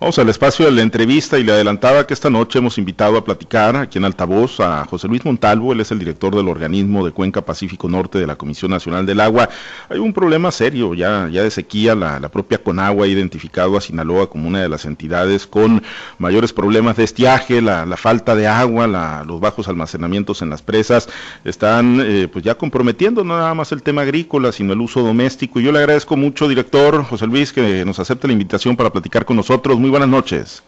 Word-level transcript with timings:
Vamos 0.00 0.16
al 0.20 0.28
espacio 0.28 0.64
de 0.64 0.70
la 0.70 0.82
entrevista 0.82 1.40
y 1.40 1.42
le 1.42 1.50
adelantaba 1.50 2.06
que 2.06 2.14
esta 2.14 2.30
noche 2.30 2.60
hemos 2.60 2.78
invitado 2.78 3.18
a 3.18 3.24
platicar 3.24 3.74
aquí 3.74 3.98
en 3.98 4.04
Altavoz 4.04 4.60
a 4.60 4.84
José 4.84 5.08
Luis 5.08 5.24
Montalvo, 5.24 5.72
él 5.72 5.80
es 5.80 5.90
el 5.90 5.98
director 5.98 6.36
del 6.36 6.46
organismo 6.46 7.04
de 7.04 7.10
Cuenca 7.10 7.44
Pacífico 7.44 7.88
Norte 7.88 8.16
de 8.20 8.28
la 8.28 8.36
Comisión 8.36 8.70
Nacional 8.70 9.06
del 9.06 9.18
Agua. 9.18 9.48
Hay 9.88 9.98
un 9.98 10.12
problema 10.12 10.52
serio 10.52 10.94
ya, 10.94 11.28
ya 11.32 11.42
de 11.42 11.50
sequía, 11.50 11.96
la, 11.96 12.20
propia 12.28 12.62
Conagua 12.62 13.06
ha 13.06 13.08
identificado 13.08 13.76
a 13.76 13.80
Sinaloa 13.80 14.30
como 14.30 14.46
una 14.46 14.62
de 14.62 14.68
las 14.68 14.84
entidades 14.84 15.48
con 15.48 15.82
mayores 16.18 16.52
problemas 16.52 16.96
de 16.96 17.02
estiaje, 17.02 17.60
la, 17.60 17.84
falta 17.96 18.36
de 18.36 18.46
agua, 18.46 18.86
los 19.26 19.40
bajos 19.40 19.66
almacenamientos 19.66 20.42
en 20.42 20.50
las 20.50 20.62
presas, 20.62 21.08
están 21.44 22.00
eh, 22.00 22.28
pues 22.32 22.44
ya 22.44 22.54
comprometiendo 22.54 23.24
no 23.24 23.36
nada 23.36 23.52
más 23.54 23.72
el 23.72 23.82
tema 23.82 24.02
agrícola, 24.02 24.52
sino 24.52 24.74
el 24.74 24.80
uso 24.80 25.02
doméstico. 25.02 25.58
Y 25.58 25.64
yo 25.64 25.72
le 25.72 25.80
agradezco 25.80 26.16
mucho, 26.16 26.46
director 26.46 27.02
José 27.02 27.26
Luis, 27.26 27.52
que 27.52 27.84
nos 27.84 27.98
acepte 27.98 28.28
la 28.28 28.34
invitación 28.34 28.76
para 28.76 28.92
platicar 28.92 29.24
con 29.24 29.34
nosotros 29.34 29.76
buenas 29.90 30.08
noches. 30.08 30.62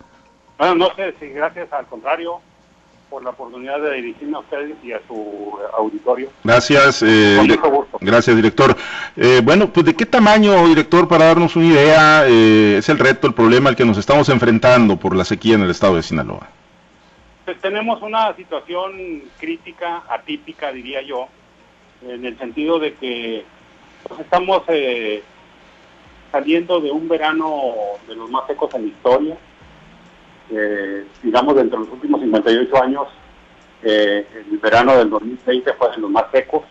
Buenas 0.58 0.76
noches 0.76 1.14
y 1.20 1.26
gracias 1.28 1.72
al 1.72 1.86
contrario 1.86 2.40
por 3.10 3.24
la 3.24 3.30
oportunidad 3.30 3.80
de 3.80 3.96
dirigirme 3.96 4.36
a 4.36 4.40
ustedes 4.40 4.76
y 4.84 4.92
a 4.92 5.00
su 5.08 5.58
auditorio. 5.76 6.30
Gracias, 6.44 7.02
eh, 7.02 7.38
gracias 8.00 8.36
director. 8.36 8.76
Eh, 9.16 9.40
bueno, 9.42 9.72
pues 9.72 9.84
de 9.84 9.94
qué 9.94 10.06
tamaño, 10.06 10.68
director, 10.68 11.08
para 11.08 11.26
darnos 11.26 11.56
una 11.56 11.66
idea, 11.66 12.24
eh, 12.28 12.76
es 12.78 12.88
el 12.88 12.98
reto, 12.98 13.26
el 13.26 13.34
problema 13.34 13.68
al 13.68 13.76
que 13.76 13.84
nos 13.84 13.98
estamos 13.98 14.28
enfrentando 14.28 14.96
por 14.96 15.16
la 15.16 15.24
sequía 15.24 15.56
en 15.56 15.62
el 15.62 15.70
estado 15.70 15.96
de 15.96 16.04
Sinaloa. 16.04 16.48
Pues 17.44 17.60
tenemos 17.60 18.00
una 18.00 18.32
situación 18.36 19.24
crítica, 19.38 20.04
atípica, 20.08 20.70
diría 20.70 21.02
yo, 21.02 21.26
en 22.06 22.24
el 22.24 22.38
sentido 22.38 22.78
de 22.78 22.94
que 22.94 23.44
pues, 24.06 24.20
estamos 24.20 24.62
eh, 24.68 25.22
saliendo 26.30 26.80
de 26.80 26.90
un 26.90 27.08
verano 27.08 27.72
de 28.06 28.14
los 28.14 28.30
más 28.30 28.46
secos 28.46 28.72
en 28.74 28.82
la 28.82 28.88
historia. 28.88 29.36
Eh, 30.50 31.06
digamos, 31.22 31.54
dentro 31.54 31.78
de 31.78 31.84
los 31.86 31.94
últimos 31.94 32.20
58 32.20 32.82
años, 32.82 33.08
eh, 33.82 34.26
el 34.50 34.58
verano 34.58 34.96
del 34.96 35.10
2020 35.10 35.72
fue 35.74 35.90
de 35.90 35.98
los 35.98 36.10
más 36.10 36.24
secos 36.32 36.64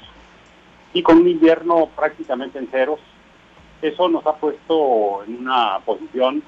y 0.93 1.02
con 1.02 1.19
un 1.19 1.27
invierno 1.27 1.89
prácticamente 1.95 2.59
en 2.59 2.67
ceros. 2.67 2.99
Eso 3.81 4.09
nos 4.09 4.25
ha 4.25 4.35
puesto 4.35 5.23
en 5.25 5.37
una 5.37 5.80
posición 5.85 6.43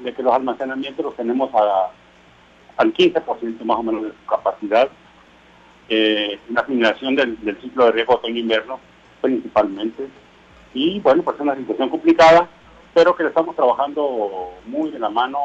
de 0.00 0.12
que 0.12 0.22
los 0.22 0.34
almacenamientos 0.34 1.04
los 1.04 1.16
tenemos 1.16 1.50
a, 1.54 1.90
al 2.76 2.92
15% 2.92 3.62
más 3.64 3.78
o 3.78 3.82
menos 3.82 4.02
de 4.02 4.10
su 4.10 4.26
capacidad. 4.26 4.88
Eh, 5.88 6.40
la 6.50 6.64
generación 6.64 7.14
del, 7.14 7.38
del 7.44 7.60
ciclo 7.60 7.86
de 7.86 7.92
riego 7.92 8.14
otoño-invierno 8.14 8.80
principalmente 9.20 10.08
y 10.74 11.00
bueno, 11.00 11.22
pues 11.22 11.36
es 11.36 11.42
una 11.42 11.56
situación 11.56 11.88
complicada, 11.88 12.48
pero 12.94 13.14
que 13.14 13.22
le 13.22 13.30
estamos 13.30 13.56
trabajando 13.56 14.50
muy 14.66 14.90
de 14.90 14.98
la 14.98 15.10
mano, 15.10 15.38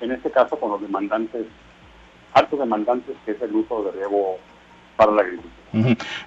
en 0.00 0.12
este 0.12 0.30
caso 0.30 0.58
con 0.58 0.70
los 0.70 0.80
demandantes, 0.80 1.46
altos 2.32 2.58
demandantes, 2.58 3.16
que 3.24 3.32
es 3.32 3.42
el 3.42 3.54
uso 3.54 3.82
de 3.84 3.92
riego 3.92 4.38
para 5.00 5.12
la 5.12 5.22
agricultura. 5.22 5.54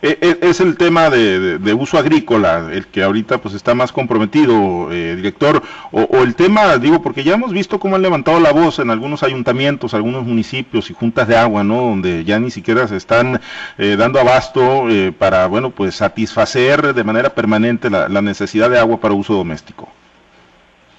E, 0.02 0.18
e, 0.22 0.50
es 0.50 0.62
el 0.62 0.78
tema 0.78 1.12
de, 1.12 1.74
uso 1.74 2.00
agrícola 2.00 2.70
el 2.72 2.88
que 2.88 3.04
ahorita 3.04 3.38
pues 3.40 3.54
está 3.54 3.76
más 3.76 3.92
comprometido, 3.92 4.92
eh, 4.92 5.16
director, 5.16 5.62
o, 5.92 6.24
el 6.24 6.36
tema, 6.36 6.78
digo, 6.78 7.04
porque 7.04 7.24
ya 7.24 7.36
hemos 7.36 7.54
visto 7.54 7.80
cómo 7.80 7.96
han 7.96 8.02
levantado 8.02 8.40
la 8.40 8.52
voz 8.52 8.80
en 8.80 8.90
algunos 8.90 9.22
ayuntamientos, 9.22 9.94
algunos 9.94 10.24
municipios 10.26 10.90
y 10.90 10.94
juntas 10.94 11.28
de 11.28 11.38
agua, 11.38 11.64
¿no? 11.64 11.82
Donde 11.82 12.24
ya 12.24 12.40
ni 12.40 12.50
siquiera 12.50 12.88
se 12.88 12.96
están 12.96 13.42
eh, 13.78 13.96
dando 13.96 14.20
abasto 14.20 14.90
eh, 14.90 15.12
para, 15.12 15.46
bueno, 15.46 15.70
pues 15.70 15.96
satisfacer 15.96 16.94
de 16.94 17.04
manera 17.04 17.30
permanente 17.30 17.92
la, 17.92 18.08
necesidad 18.24 18.70
de 18.72 18.80
agua 18.80 19.00
para 19.00 19.14
uso 19.14 19.34
doméstico. 19.34 19.92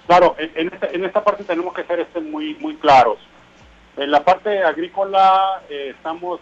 Claro, 0.06 0.36
en 0.38 0.68
esta, 0.68 0.86
en 0.88 1.04
esta 1.04 1.24
parte 1.24 1.42
tenemos 1.42 1.72
que 1.74 1.82
ser 1.84 1.98
este 1.98 2.20
muy, 2.20 2.54
muy 2.56 2.76
claros. 2.76 3.18
En 3.96 4.10
la 4.10 4.22
parte 4.22 4.62
agrícola 4.62 5.62
estamos 5.70 6.40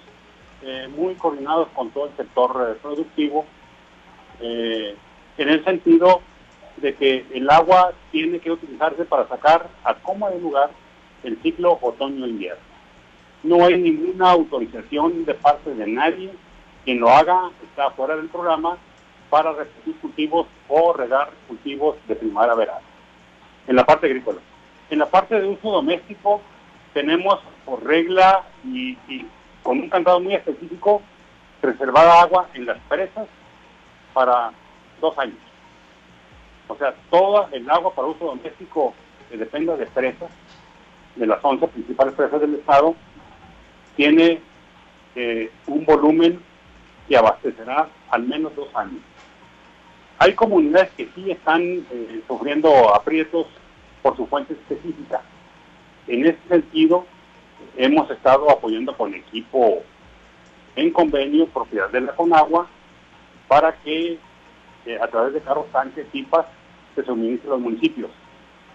eh, 0.64 0.88
muy 0.96 1.14
coordinados 1.16 1.68
con 1.74 1.90
todo 1.90 2.06
el 2.06 2.16
sector 2.16 2.68
eh, 2.70 2.78
productivo, 2.80 3.44
eh, 4.40 4.94
en 5.38 5.48
el 5.48 5.64
sentido 5.64 6.22
de 6.76 6.94
que 6.94 7.26
el 7.34 7.50
agua 7.50 7.92
tiene 8.12 8.38
que 8.38 8.52
utilizarse 8.52 9.04
para 9.04 9.26
sacar 9.28 9.68
a 9.82 9.94
cómo 9.94 10.30
de 10.30 10.38
lugar 10.38 10.70
el 11.24 11.40
ciclo 11.42 11.78
otoño-invierno. 11.80 12.62
No 13.42 13.64
hay 13.64 13.76
ninguna 13.76 14.30
autorización 14.30 15.24
de 15.24 15.34
parte 15.34 15.74
de 15.74 15.86
nadie 15.86 16.30
quien 16.84 17.00
lo 17.00 17.10
haga, 17.10 17.50
está 17.64 17.90
fuera 17.90 18.16
del 18.16 18.28
programa, 18.28 18.76
para 19.30 19.52
repetir 19.52 19.96
cultivos 19.96 20.46
o 20.68 20.92
regar 20.92 21.30
cultivos 21.48 21.96
de 22.06 22.14
primavera-verano, 22.14 22.86
en 23.66 23.76
la 23.76 23.84
parte 23.84 24.06
agrícola. 24.06 24.40
En 24.90 24.98
la 24.98 25.06
parte 25.06 25.40
de 25.40 25.48
uso 25.48 25.70
doméstico 25.70 26.40
tenemos 26.92 27.40
por 27.64 27.84
regla 27.84 28.44
y 28.64 28.96
con 29.62 29.78
un 29.78 29.88
cantado 29.88 30.20
muy 30.20 30.34
específico, 30.34 31.02
reservada 31.60 32.22
agua 32.22 32.48
en 32.54 32.66
las 32.66 32.78
presas 32.88 33.26
para 34.12 34.52
dos 35.00 35.16
años. 35.18 35.38
O 36.68 36.76
sea, 36.76 36.94
toda 37.10 37.48
el 37.52 37.68
agua 37.70 37.94
para 37.94 38.08
uso 38.08 38.26
doméstico 38.26 38.94
que 39.30 39.36
dependa 39.36 39.76
de 39.76 39.86
presas, 39.86 40.30
de 41.16 41.26
las 41.26 41.38
11 41.42 41.68
principales 41.68 42.14
presas 42.14 42.40
del 42.40 42.54
Estado, 42.54 42.94
tiene 43.96 44.40
eh, 45.14 45.50
un 45.66 45.84
volumen 45.84 46.40
que 47.08 47.16
abastecerá 47.16 47.88
al 48.10 48.22
menos 48.22 48.54
dos 48.56 48.68
años. 48.74 49.02
Hay 50.18 50.34
comunidades 50.34 50.90
que 50.92 51.08
sí 51.14 51.30
están 51.30 51.62
eh, 51.62 52.22
sufriendo 52.26 52.94
aprietos 52.94 53.46
por 54.02 54.16
su 54.16 54.26
fuente 54.26 54.54
específica. 54.54 55.20
En 56.06 56.26
ese 56.26 56.38
sentido, 56.48 57.06
hemos 57.76 58.10
estado 58.10 58.50
apoyando 58.50 58.96
con 58.96 59.14
equipo 59.14 59.82
en 60.76 60.90
convenio, 60.92 61.46
propiedad 61.46 61.90
de 61.90 62.02
la 62.02 62.16
Conagua, 62.16 62.66
para 63.48 63.72
que 63.80 64.18
eh, 64.86 64.98
a 65.00 65.06
través 65.08 65.34
de 65.34 65.40
carros 65.40 65.66
tanques, 65.70 66.06
pipas, 66.10 66.46
se 66.94 67.04
suministre 67.04 67.48
a 67.48 67.52
los 67.52 67.60
municipios. 67.60 68.10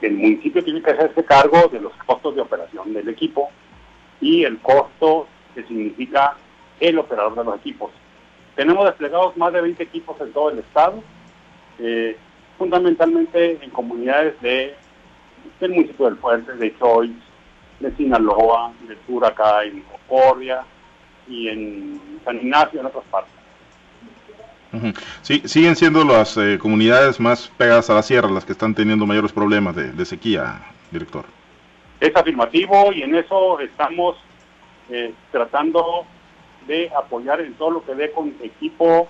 El 0.01 0.15
municipio 0.15 0.63
tiene 0.63 0.81
que 0.81 0.91
hacerse 0.91 1.25
cargo 1.25 1.67
de 1.71 1.81
los 1.81 1.93
costos 2.05 2.35
de 2.35 2.41
operación 2.41 2.93
del 2.93 3.09
equipo 3.09 3.49
y 4.21 4.43
el 4.43 4.59
costo 4.59 5.27
que 5.53 5.63
significa 5.63 6.37
el 6.79 6.99
operador 6.99 7.35
de 7.35 7.43
los 7.43 7.55
equipos. 7.57 7.91
Tenemos 8.55 8.85
desplegados 8.85 9.35
más 9.37 9.53
de 9.53 9.61
20 9.61 9.83
equipos 9.83 10.19
en 10.21 10.31
todo 10.33 10.51
el 10.51 10.59
estado, 10.59 11.03
eh, 11.79 12.17
fundamentalmente 12.57 13.63
en 13.63 13.69
comunidades 13.71 14.39
de, 14.41 14.75
del 15.59 15.71
municipio 15.71 16.05
del 16.05 16.17
Fuerte, 16.17 16.53
de 16.53 16.77
Choice, 16.77 17.26
de 17.79 17.95
Sinaloa, 17.95 18.71
del 18.87 18.97
sur 19.05 19.25
acá 19.25 19.63
en 19.63 19.81
Concordia 19.81 20.63
y 21.27 21.47
en 21.49 22.19
San 22.23 22.37
Ignacio, 22.37 22.79
en 22.79 22.85
otras 22.85 23.03
partes. 23.05 23.33
Sí, 25.21 25.41
siguen 25.45 25.75
siendo 25.75 26.03
las 26.03 26.37
eh, 26.37 26.57
comunidades 26.59 27.19
más 27.19 27.47
pegadas 27.57 27.89
a 27.89 27.95
la 27.95 28.03
sierra 28.03 28.29
las 28.29 28.45
que 28.45 28.51
están 28.51 28.75
teniendo 28.75 29.05
mayores 29.05 29.31
problemas 29.31 29.75
de, 29.75 30.05
sequía, 30.05 30.61
director. 30.91 31.25
Es 31.99 32.15
afirmativo 32.15 32.91
y 32.93 33.01
en 33.01 33.15
eso 33.15 33.59
estamos 33.59 34.17
eh, 34.89 35.13
tratando 35.31 36.05
de 36.67 36.91
apoyar 36.95 37.41
en 37.41 37.53
todo 37.53 37.71
lo 37.71 37.85
que 37.85 37.95
dé 37.95 38.11
con 38.11 38.35
equipo 38.43 39.07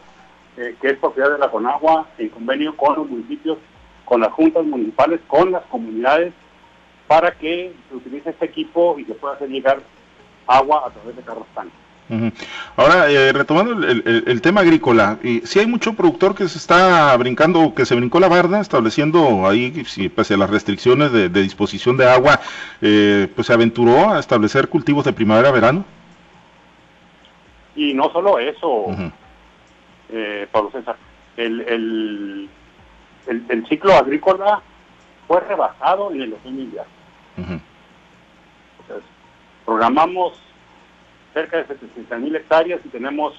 eh, 0.57 0.75
que 0.81 0.89
es 0.89 0.97
propiedad 0.97 1.31
de 1.31 1.39
la 1.39 1.51
Conagua, 1.51 2.07
en 2.17 2.29
convenio 2.29 2.75
con 2.77 2.95
los 2.95 3.09
municipios, 3.09 3.57
con 4.05 4.21
las 4.21 4.31
juntas 4.31 4.65
municipales, 4.65 5.19
con 5.27 5.51
las 5.51 5.63
comunidades 5.65 6.33
para 7.07 7.31
que 7.31 7.73
se 7.89 7.95
utilice 7.95 8.29
este 8.29 8.45
equipo 8.45 8.97
y 8.99 9.05
se 9.05 9.13
pueda 9.13 9.35
hacer 9.35 9.49
llegar 9.49 9.79
agua 10.45 10.83
a 10.87 10.89
través 10.91 11.15
de 11.15 11.21
carros 11.21 11.47
tanques. 11.53 11.87
Ahora, 12.77 13.11
eh, 13.11 13.33
retomando 13.33 13.85
el, 13.85 14.41
tema 14.41 14.61
agrícola, 14.61 15.19
si 15.43 15.59
hay 15.59 15.67
mucho 15.67 15.93
productor 15.93 16.35
que 16.35 16.47
se 16.47 16.57
está 16.57 17.15
brincando, 17.17 17.73
que 17.75 17.85
se 17.85 17.95
brincó 17.95 18.19
la 18.21 18.29
barda, 18.29 18.61
estableciendo 18.61 19.45
ahí, 19.45 19.83
si, 19.85 20.07
pese 20.07 20.35
a 20.35 20.37
las 20.37 20.49
restricciones 20.49 21.11
de, 21.11 21.27
disposición 21.29 21.97
de 21.97 22.09
agua, 22.09 22.39
eh, 22.81 23.27
pues 23.35 23.47
se 23.47 23.53
aventuró 23.53 24.09
a 24.13 24.19
establecer 24.19 24.69
cultivos 24.69 25.03
de 25.03 25.11
primavera-verano. 25.11 25.83
Y 27.75 27.93
no 27.93 28.09
solo 28.11 28.39
eso, 28.39 28.85
eh, 30.09 30.47
Pablo 30.49 30.71
César, 30.71 30.95
el, 31.35 32.49
el, 33.27 33.67
ciclo 33.67 33.93
agrícola 33.93 34.61
fue 35.27 35.41
rebasado 35.41 36.11
en 36.11 36.21
el 36.21 36.33
programamos 39.65 40.33
cerca 41.33 41.57
de 41.57 41.67
700 41.67 42.19
mil 42.19 42.35
hectáreas 42.35 42.79
y 42.83 42.89
tenemos 42.89 43.33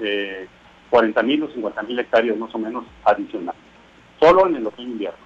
eh, 0.00 0.48
40 0.90 1.22
mil 1.22 1.42
o 1.42 1.48
50 1.48 1.82
mil 1.82 1.98
hectáreas 1.98 2.36
más 2.36 2.54
o 2.54 2.58
menos 2.58 2.84
adicionales, 3.04 3.60
solo 4.18 4.46
en 4.46 4.56
el 4.56 4.66
otoño 4.66 4.88
invierno. 4.88 5.18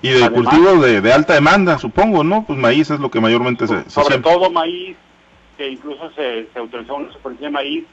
Y 0.00 0.10
de 0.10 0.30
cultivo 0.30 0.76
de, 0.76 1.12
alta 1.12 1.34
demanda, 1.34 1.78
supongo, 1.78 2.22
¿no? 2.22 2.44
Pues 2.46 2.58
maíz 2.58 2.90
es 2.90 3.00
lo 3.00 3.10
que 3.10 3.20
mayormente 3.20 3.66
se... 3.66 3.90
Sobre 3.90 4.18
todo 4.18 4.48
maíz, 4.50 4.96
que 5.56 5.68
incluso 5.68 6.10
se, 6.12 6.46
autorizó 6.54 6.94
una 6.94 7.12
superficie 7.12 7.46
de 7.46 7.52
maíz 7.52 7.84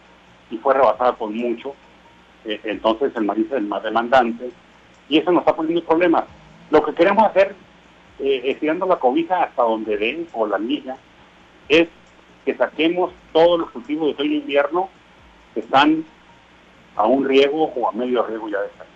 y 0.51 0.57
fue 0.57 0.75
rebasada 0.75 1.13
por 1.13 1.31
mucho. 1.31 1.73
Eh, 2.45 2.59
entonces 2.65 3.11
el 3.15 3.23
maíz 3.23 3.47
es 3.47 3.53
el 3.53 3.65
más 3.65 3.81
demandante 3.81 4.51
y 5.09 5.17
eso 5.17 5.31
nos 5.31 5.41
está 5.41 5.55
poniendo 5.55 5.83
problemas. 5.83 6.25
Lo 6.69 6.85
que 6.85 6.93
queremos 6.93 7.25
hacer 7.25 7.55
eh, 8.19 8.41
estirando 8.45 8.85
la 8.85 8.97
cobija 8.97 9.43
hasta 9.43 9.63
donde 9.63 9.97
den 9.97 10.27
o 10.33 10.47
la 10.47 10.57
milla, 10.57 10.97
es 11.67 11.87
que 12.45 12.55
saquemos 12.55 13.11
todos 13.33 13.59
los 13.59 13.71
cultivos 13.71 14.07
de 14.07 14.13
otoño 14.13 14.31
e 14.31 14.35
invierno 14.35 14.89
que 15.53 15.61
están 15.61 16.05
a 16.95 17.07
un 17.07 17.25
riego 17.25 17.65
o 17.75 17.89
a 17.89 17.91
medio 17.91 18.23
riego 18.23 18.47
ya 18.49 18.61
de 18.61 18.67
estar. 18.67 18.87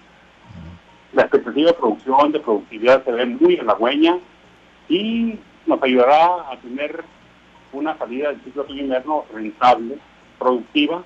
La 1.14 1.24
expectativa 1.24 1.72
de 1.72 1.74
producción, 1.74 2.32
de 2.32 2.40
productividad 2.40 3.04
se 3.04 3.12
ve 3.12 3.26
muy 3.26 3.58
halagüeña 3.58 4.20
y 4.88 5.40
nos 5.66 5.82
ayudará 5.82 6.52
a 6.52 6.58
tener 6.62 7.04
una 7.74 7.98
salida 7.98 8.30
del 8.30 8.42
ciclo 8.44 8.64
otoño 8.64 8.80
e 8.80 8.84
invierno 8.84 9.26
rentable, 9.34 9.98
productiva, 10.38 11.04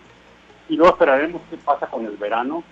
y 0.70 0.76
luego 0.76 0.94
esperaremos 0.94 1.42
qué 1.50 1.58
pasa 1.58 1.88
con 1.88 2.06
el 2.06 2.16
verano 2.18 2.64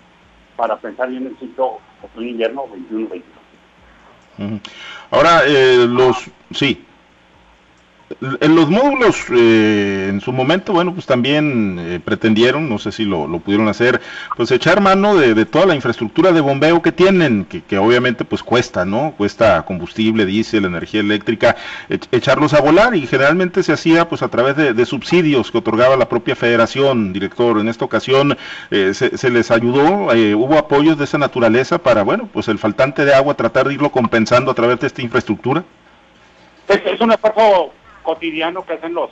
para 0.55 0.77
pensar 0.77 1.09
bien 1.09 1.27
el 1.27 1.37
ciclo 1.37 1.79
otoño-invierno 2.01 2.65
21-22. 2.67 3.40
Ahora, 5.11 5.43
eh, 5.45 5.85
los, 5.87 6.17
sí, 6.53 6.85
en 8.21 8.55
los 8.55 8.69
módulos, 8.69 9.25
eh, 9.31 10.07
en 10.09 10.21
su 10.21 10.31
momento, 10.31 10.73
bueno, 10.73 10.93
pues 10.93 11.07
también 11.07 11.77
eh, 11.79 11.99
pretendieron, 11.99 12.69
no 12.69 12.77
sé 12.77 12.91
si 12.91 13.03
lo, 13.03 13.27
pudieron 13.39 13.67
hacer, 13.67 13.99
pues 14.37 14.51
echar 14.51 14.79
mano 14.79 15.15
de, 15.15 15.45
toda 15.45 15.65
la 15.65 15.73
infraestructura 15.73 16.31
de 16.31 16.39
bombeo 16.39 16.83
que 16.83 16.91
tienen, 16.91 17.45
que, 17.45 17.77
obviamente 17.79 18.23
pues 18.23 18.43
cuesta, 18.43 18.85
¿no? 18.85 19.15
Cuesta 19.17 19.63
combustible, 19.63 20.27
diésel, 20.27 20.65
energía 20.65 20.99
eléctrica, 20.99 21.55
echarlos 21.89 22.53
a 22.53 22.61
volar 22.61 22.95
y 22.95 23.07
generalmente 23.07 23.63
se 23.63 23.73
hacía 23.73 24.07
pues 24.07 24.21
a 24.21 24.29
través 24.29 24.55
de, 24.55 24.85
subsidios 24.85 25.51
que 25.51 25.59
otorgaba 25.59 25.95
la 25.95 26.09
propia 26.09 26.35
federación, 26.35 27.13
director. 27.13 27.59
En 27.59 27.69
esta 27.69 27.85
ocasión 27.85 28.37
eh, 28.69 28.93
se, 28.93 29.29
les 29.29 29.51
ayudó, 29.51 30.07
hubo 30.37 30.57
apoyos 30.57 30.97
de 30.97 31.05
esa 31.05 31.17
naturaleza 31.17 31.77
para, 31.79 32.03
bueno, 32.03 32.29
pues 32.31 32.47
el 32.49 32.59
faltante 32.59 33.05
de 33.05 33.13
agua, 33.13 33.33
tratar 33.35 33.67
de 33.67 33.75
irlo 33.75 33.91
compensando 33.91 34.51
a 34.51 34.53
través 34.53 34.79
de 34.79 34.87
esta 34.87 35.01
infraestructura. 35.01 35.63
Es, 36.67 36.81
es 36.85 37.01
un 37.01 37.11
esfuerzo 37.11 37.71
cotidiano 38.01 38.65
que 38.65 38.73
hacen 38.73 38.93
los, 38.93 39.09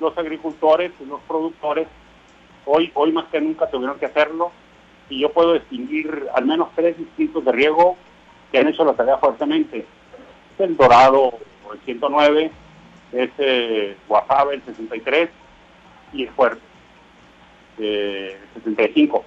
los 0.00 0.16
agricultores, 0.16 0.92
los 1.06 1.20
productores. 1.22 1.88
Hoy, 2.66 2.90
hoy 2.94 3.12
más 3.12 3.26
que 3.26 3.40
nunca 3.40 3.68
tuvieron 3.68 3.98
que 3.98 4.06
hacerlo 4.06 4.50
y 5.08 5.20
yo 5.20 5.30
puedo 5.30 5.54
distinguir 5.54 6.28
al 6.34 6.46
menos 6.46 6.68
tres 6.74 6.96
distritos 6.96 7.44
de 7.44 7.52
riego 7.52 7.96
que 8.50 8.58
han 8.58 8.68
hecho 8.68 8.84
la 8.84 8.94
tarea 8.94 9.18
fuertemente. 9.18 9.86
El 10.58 10.76
Dorado, 10.76 11.38
el 11.72 11.80
109, 11.80 12.50
es 13.12 13.30
eh, 13.38 13.96
el 14.52 14.62
63 14.64 15.30
y 16.12 16.22
el 16.22 16.30
Fuerte, 16.30 16.62
eh, 17.78 18.38
el 18.54 18.62
75. 18.62 19.24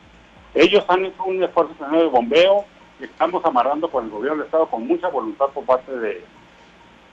Ellos 0.54 0.83
han 0.88 1.06
hecho 1.06 1.24
un 1.25 1.44
esfuerzo 1.44 1.74
de 1.92 2.06
bombeo, 2.06 2.66
estamos 3.00 3.44
amarrando 3.45 3.90
con 3.90 4.06
el 4.06 4.12
gobierno 4.12 4.38
del 4.38 4.45
Estado 4.45 4.68
con 4.68 4.88
mucha 4.88 5.10
voluntad 5.10 5.48
por 5.54 5.66
parte 5.66 5.92
de, 5.92 6.24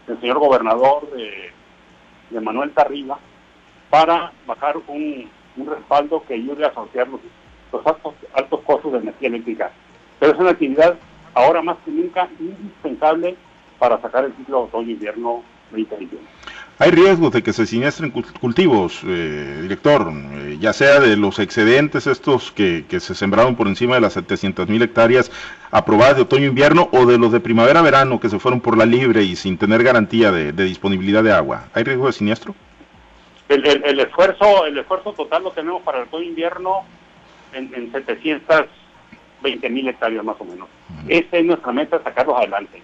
del 0.06 0.20
señor 0.20 0.38
gobernador, 0.38 1.10
de 1.10 1.52
de 2.30 2.40
Manuel 2.40 2.72
Tarriba 2.72 3.18
para 3.90 4.32
bajar 4.46 4.76
un, 4.86 5.30
respaldo 5.56 6.22
que 6.26 6.34
ayude 6.34 6.64
a 6.64 6.68
asociar 6.68 7.06
los, 7.08 7.20
altos, 7.86 8.14
altos 8.34 8.60
costos 8.62 8.92
de 8.92 8.98
energía 8.98 9.28
eléctrica. 9.28 9.70
Pero 10.18 10.32
es 10.32 10.38
una 10.38 10.50
actividad 10.50 10.96
ahora 11.34 11.62
más 11.62 11.76
que 11.84 11.90
nunca 11.90 12.28
indispensable 12.38 13.36
para 13.78 14.00
sacar 14.00 14.24
el 14.24 14.34
ciclo 14.36 14.62
otoño-invierno 14.62 15.42
2021. 15.70 16.22
Hay 16.76 16.90
riesgos 16.90 17.32
de 17.32 17.44
que 17.44 17.52
se 17.52 17.66
siniestren 17.66 18.10
cultivos, 18.10 19.00
eh, 19.06 19.60
director, 19.62 20.12
eh, 20.12 20.56
ya 20.58 20.72
sea 20.72 20.98
de 20.98 21.16
los 21.16 21.38
excedentes 21.38 22.08
estos 22.08 22.50
que, 22.50 22.84
se 22.88 23.14
sembraron 23.14 23.54
por 23.54 23.68
encima 23.68 23.94
de 23.94 24.00
las 24.00 24.14
700 24.14 24.68
mil 24.68 24.82
hectáreas 24.82 25.30
aprobadas 25.70 26.16
de 26.16 26.22
otoño-invierno 26.22 26.88
o 26.90 27.06
de 27.06 27.16
los 27.16 27.30
de 27.30 27.38
primavera-verano 27.38 28.18
que 28.18 28.28
se 28.28 28.40
fueron 28.40 28.60
por 28.60 28.76
la 28.76 28.86
libre 28.86 29.22
y 29.22 29.36
sin 29.36 29.56
tener 29.56 29.84
garantía 29.84 30.32
de, 30.32 30.52
disponibilidad 30.52 31.22
de 31.22 31.32
agua. 31.32 31.68
¿Hay 31.74 31.84
riesgo 31.84 32.06
de 32.06 32.12
siniestro? 32.12 32.56
El, 33.48 34.00
esfuerzo 34.00 34.66
el 34.66 34.76
esfuerzo 34.76 35.12
total 35.12 35.44
lo 35.44 35.52
tenemos 35.52 35.80
para 35.82 35.98
el 35.98 36.04
otoño-invierno 36.04 36.84
en, 37.52 37.72
en 37.72 37.92
720 37.92 39.70
mil 39.70 39.86
hectáreas 39.86 40.24
más 40.24 40.36
o 40.40 40.44
menos. 40.44 40.68
Esa 41.06 41.36
es 41.36 41.44
nuestra 41.44 41.72
meta, 41.72 42.02
sacarlos 42.02 42.36
adelante. 42.36 42.82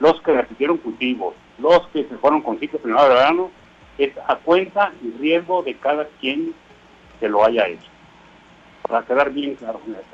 Los 0.00 0.20
que 0.22 0.32
repitieron 0.32 0.78
cultivos, 0.78 1.34
los 1.58 1.86
que 1.88 2.04
se 2.04 2.16
fueron 2.16 2.42
con 2.42 2.58
ciclo 2.58 2.78
primavera-verano, 2.78 3.50
es 3.98 4.12
a 4.26 4.36
cuenta 4.36 4.92
y 5.02 5.10
riesgo 5.18 5.62
de 5.62 5.74
cada 5.74 6.06
quien 6.20 6.54
que 7.18 7.28
lo 7.28 7.44
haya 7.44 7.66
hecho. 7.66 7.88
Para 8.82 9.04
quedar 9.04 9.30
bien 9.30 9.54
claro 9.56 9.80
con 9.80 9.94
eso. 9.94 10.04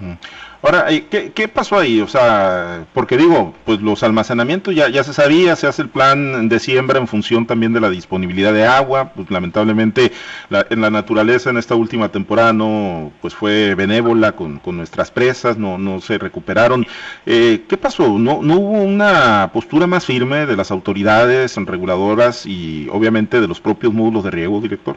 Mm. 0.00 0.12
Ahora, 0.60 0.86
¿qué, 1.08 1.30
¿qué, 1.32 1.46
pasó 1.46 1.78
ahí? 1.78 2.00
O 2.00 2.08
sea, 2.08 2.84
porque 2.92 3.16
digo, 3.16 3.54
pues 3.64 3.80
los 3.80 4.02
almacenamientos 4.02 4.74
ya, 4.74 4.88
ya 4.88 5.04
se 5.04 5.12
sabía, 5.12 5.54
se 5.54 5.68
hace 5.68 5.82
el 5.82 5.88
plan 5.88 6.48
de 6.48 6.58
siembra 6.58 6.98
en 6.98 7.06
función 7.06 7.46
también 7.46 7.72
de 7.72 7.80
la 7.80 7.90
disponibilidad 7.90 8.52
de 8.52 8.66
agua, 8.66 9.12
pues 9.14 9.30
lamentablemente 9.30 10.10
en 10.50 10.80
la 10.80 10.90
naturaleza 10.90 11.50
en 11.50 11.58
esta 11.58 11.76
última 11.76 12.08
temporada 12.08 12.52
no, 12.52 13.12
pues 13.20 13.36
fue 13.36 13.76
benévola 13.76 14.32
con, 14.32 14.58
con 14.58 14.76
nuestras 14.76 15.12
presas, 15.12 15.56
no, 15.56 15.78
no 15.78 16.00
se 16.00 16.18
recuperaron. 16.18 16.84
Eh, 17.24 17.64
¿Qué 17.68 17.76
pasó? 17.76 18.18
¿No, 18.18 18.42
¿No 18.42 18.56
hubo 18.56 18.82
una 18.82 19.50
postura 19.52 19.86
más 19.86 20.06
firme 20.06 20.44
de 20.44 20.56
las 20.56 20.72
autoridades 20.72 21.54
reguladoras 21.56 22.46
y 22.46 22.88
obviamente 22.90 23.40
de 23.40 23.46
los 23.46 23.60
propios 23.60 23.92
módulos 23.92 24.24
de 24.24 24.32
riego, 24.32 24.60
director? 24.60 24.96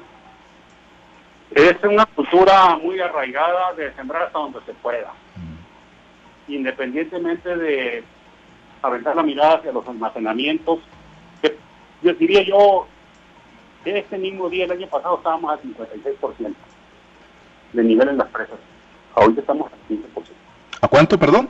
Es 1.53 1.75
una 1.83 2.05
cultura 2.05 2.77
muy 2.77 2.99
arraigada 2.99 3.73
de 3.73 3.93
sembrar 3.93 4.23
hasta 4.23 4.39
donde 4.39 4.59
se 4.65 4.73
pueda. 4.73 5.11
Independientemente 6.47 7.55
de 7.55 8.03
aventar 8.81 9.15
la 9.15 9.23
mirada 9.23 9.57
hacia 9.57 9.71
los 9.71 9.87
almacenamientos, 9.87 10.79
que 11.41 11.55
yo 12.01 12.13
diría 12.13 12.43
yo, 12.43 12.87
este 13.85 14.17
mismo 14.17 14.49
día 14.49 14.65
el 14.65 14.71
año 14.71 14.87
pasado 14.87 15.17
estábamos 15.17 15.51
al 15.51 15.61
56% 15.61 16.53
de 17.73 17.83
nivel 17.83 18.09
en 18.09 18.17
las 18.17 18.27
presas. 18.29 18.57
Ahorita 19.15 19.41
estamos 19.41 19.71
al 19.71 19.97
15%. 19.97 20.03
¿A 20.81 20.87
cuánto, 20.87 21.19
perdón? 21.19 21.49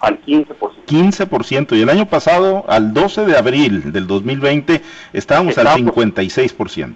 Al 0.00 0.20
15%. 0.22 0.56
15%. 0.86 1.76
Y 1.76 1.82
el 1.82 1.90
año 1.90 2.06
pasado, 2.06 2.64
al 2.68 2.94
12 2.94 3.26
de 3.26 3.36
abril 3.36 3.92
del 3.92 4.06
2020, 4.06 4.80
estábamos, 5.12 5.58
al 5.58 5.66
56%. 5.66 6.94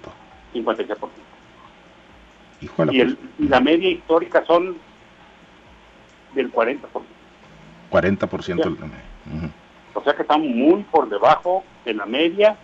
56% 0.53 1.23
y, 3.39 3.47
la 3.47 3.59
media 3.59 3.89
histórica 3.89 4.45
son 4.45 4.77
del 6.33 6.51
40%. 6.51 6.79
40% 7.93 8.63
del 8.63 8.77
O 9.93 10.03
sea 10.03 10.13
que 10.15 10.23
estamos 10.23 10.47
muy 10.47 10.83
por 10.83 11.07
debajo 11.07 11.63
de 11.85 11.93
la 11.93 12.05
media 12.05 12.57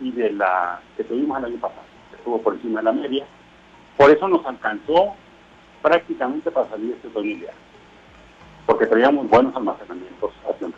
y 0.00 0.12
de 0.12 0.32
la 0.32 0.80
que 0.96 1.04
tuvimos 1.04 1.38
el 1.38 1.46
año 1.46 1.56
pasado, 1.56 1.82
que 2.10 2.16
estuvo 2.16 2.40
por 2.42 2.54
encima 2.54 2.80
de 2.80 2.84
la 2.84 2.92
media. 2.92 3.24
Por 3.96 4.10
eso 4.10 4.28
nos 4.28 4.44
alcanzó 4.44 5.14
prácticamente 5.82 6.50
para 6.50 6.68
salir 6.68 6.92
este 6.92 7.08
otoño 7.08 7.38
porque 8.66 8.86
teníamos 8.86 9.28
buenos 9.30 9.56
almacenamientos 9.56 10.30
hacia 10.46 10.68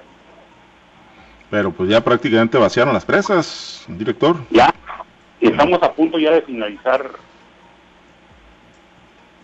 Pero 1.50 1.72
pues 1.72 1.90
ya 1.90 2.00
prácticamente 2.00 2.56
vaciaron 2.56 2.94
las 2.94 3.04
presas, 3.04 3.84
director. 3.88 4.36
Ya, 4.50 4.72
estamos 5.40 5.82
a 5.82 5.92
punto 5.92 6.16
ya 6.16 6.30
de 6.30 6.42
finalizar 6.42 7.10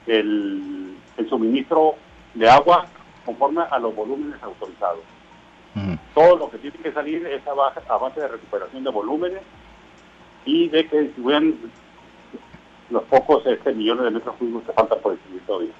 el, 0.06 0.96
suministro 1.28 1.96
de 2.34 2.48
agua 2.48 2.86
conforme 3.26 3.62
a 3.70 3.78
los 3.78 3.94
volúmenes 3.94 4.42
autorizados. 4.42 5.02
Todo 6.14 6.36
lo 6.38 6.50
que 6.50 6.56
tiene 6.56 6.78
que 6.78 6.92
salir 6.92 7.26
es 7.26 7.46
a 7.46 7.52
base, 7.52 8.20
de 8.20 8.28
recuperación 8.28 8.82
de 8.82 8.90
volúmenes 8.90 9.42
y 10.46 10.70
de 10.70 10.88
que 10.88 11.00
distribuyan 11.02 11.54
los 12.88 13.02
pocos 13.04 13.44
este, 13.44 13.74
millones 13.74 14.04
de 14.04 14.10
metros 14.12 14.36
cúbicos 14.36 14.62
que 14.62 14.72
faltan 14.72 14.98
por 15.00 15.12
distribuir 15.12 15.42
todavía. 15.44 15.72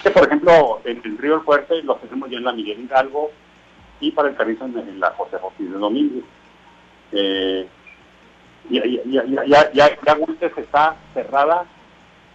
que, 0.00 0.10
por 0.10 0.22
ejemplo, 0.24 0.80
en 0.84 1.00
el 1.04 1.18
río 1.18 1.34
El 1.36 1.40
Fuerte 1.40 1.82
lo 1.82 1.96
tenemos 1.96 2.30
ya 2.30 2.38
en 2.38 2.44
la 2.44 2.52
Miguel 2.52 2.82
Hidalgo 2.82 3.32
y 3.98 4.12
para 4.12 4.28
el 4.28 4.36
Carrizo 4.36 4.66
en, 4.66 5.00
la 5.00 5.10
José 5.10 5.38
José 5.38 5.64
de 5.64 5.70
Domínguez. 5.70 6.24
Eh, 7.10 7.66
ya, 8.70 8.82
ya, 8.84 9.24
ya, 9.24 9.44
ya, 9.46 9.72
ya, 9.72 9.86
está 9.86 10.96
cerrada 11.12 11.66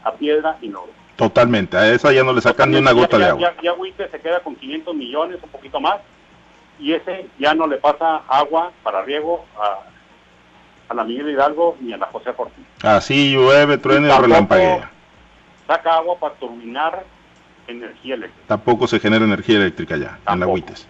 a 0.03 0.11
piedra 0.13 0.57
y 0.61 0.67
no 0.67 0.83
Totalmente, 1.19 1.75
a 1.75 1.91
esa 1.91 2.13
ya 2.13 2.23
no 2.23 2.31
le 2.31 2.39
sacan 2.39 2.71
ni 2.71 2.77
una 2.77 2.93
gota 2.93 3.17
de 3.17 3.25
agua. 3.25 3.53
Ya, 3.61 3.75
ya, 3.75 4.07
se 4.09 4.21
queda 4.21 4.39
con 4.39 4.55
500 4.55 4.95
millones, 4.95 5.37
un 5.43 5.49
poquito 5.49 5.81
más, 5.81 5.97
y 6.79 6.93
ese 6.93 7.27
ya 7.37 7.53
no 7.53 7.67
le 7.67 7.75
pasa 7.75 8.21
agua 8.29 8.71
para 8.83 9.01
riego 9.01 9.43
a, 9.57 9.79
a 10.87 10.93
la 10.93 11.03
Miguel 11.03 11.31
Hidalgo 11.31 11.75
ni 11.81 11.91
a 11.91 11.97
la 11.97 12.05
José 12.05 12.29
Ortiz. 12.37 12.63
Así 12.83 13.33
llueve, 13.33 13.77
truene 13.77 14.07
y 14.07 14.17
relampaguea. 14.17 14.91
Saca 15.67 15.95
agua 15.95 16.17
para 16.17 16.35
turbinar 16.35 17.03
energía 17.67 18.15
eléctrica. 18.15 18.47
Tampoco 18.47 18.87
se 18.87 19.01
genera 19.01 19.25
energía 19.25 19.57
eléctrica 19.57 19.97
ya, 19.97 20.19
en 20.25 20.39
la 20.39 20.47
Huites. 20.47 20.87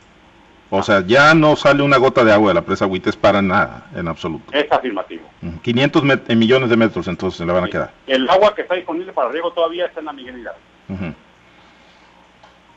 O 0.72 0.84
sea, 0.84 1.04
ya 1.06 1.34
no 1.34 1.56
sale 1.56 1.82
una 1.82 1.98
gota 1.98 2.24
de 2.24 2.32
agua 2.32 2.50
de 2.50 2.54
la 2.54 2.62
presa 2.62 2.86
Huites 2.86 3.16
para 3.16 3.42
nada, 3.42 3.88
en 3.96 4.08
absoluto. 4.08 4.54
Es 4.54 4.72
afirmativo. 4.72 5.24
500 5.64 6.04
millones 6.36 6.70
de 6.70 6.78
metros 6.78 7.08
entonces 7.08 7.40
se 7.40 7.46
le 7.46 7.54
van 7.54 7.64
a 7.64 7.68
quedar. 7.68 7.92
El 8.06 8.30
agua 8.30 8.54
que 8.54 8.62
está 8.62 8.76
disponible 8.76 9.12
para 9.12 9.30
riego 9.30 9.52
todavía 9.52 9.88
está 9.88 10.00
en 10.02 10.06
la 10.06 10.14
Miguel 10.14 10.48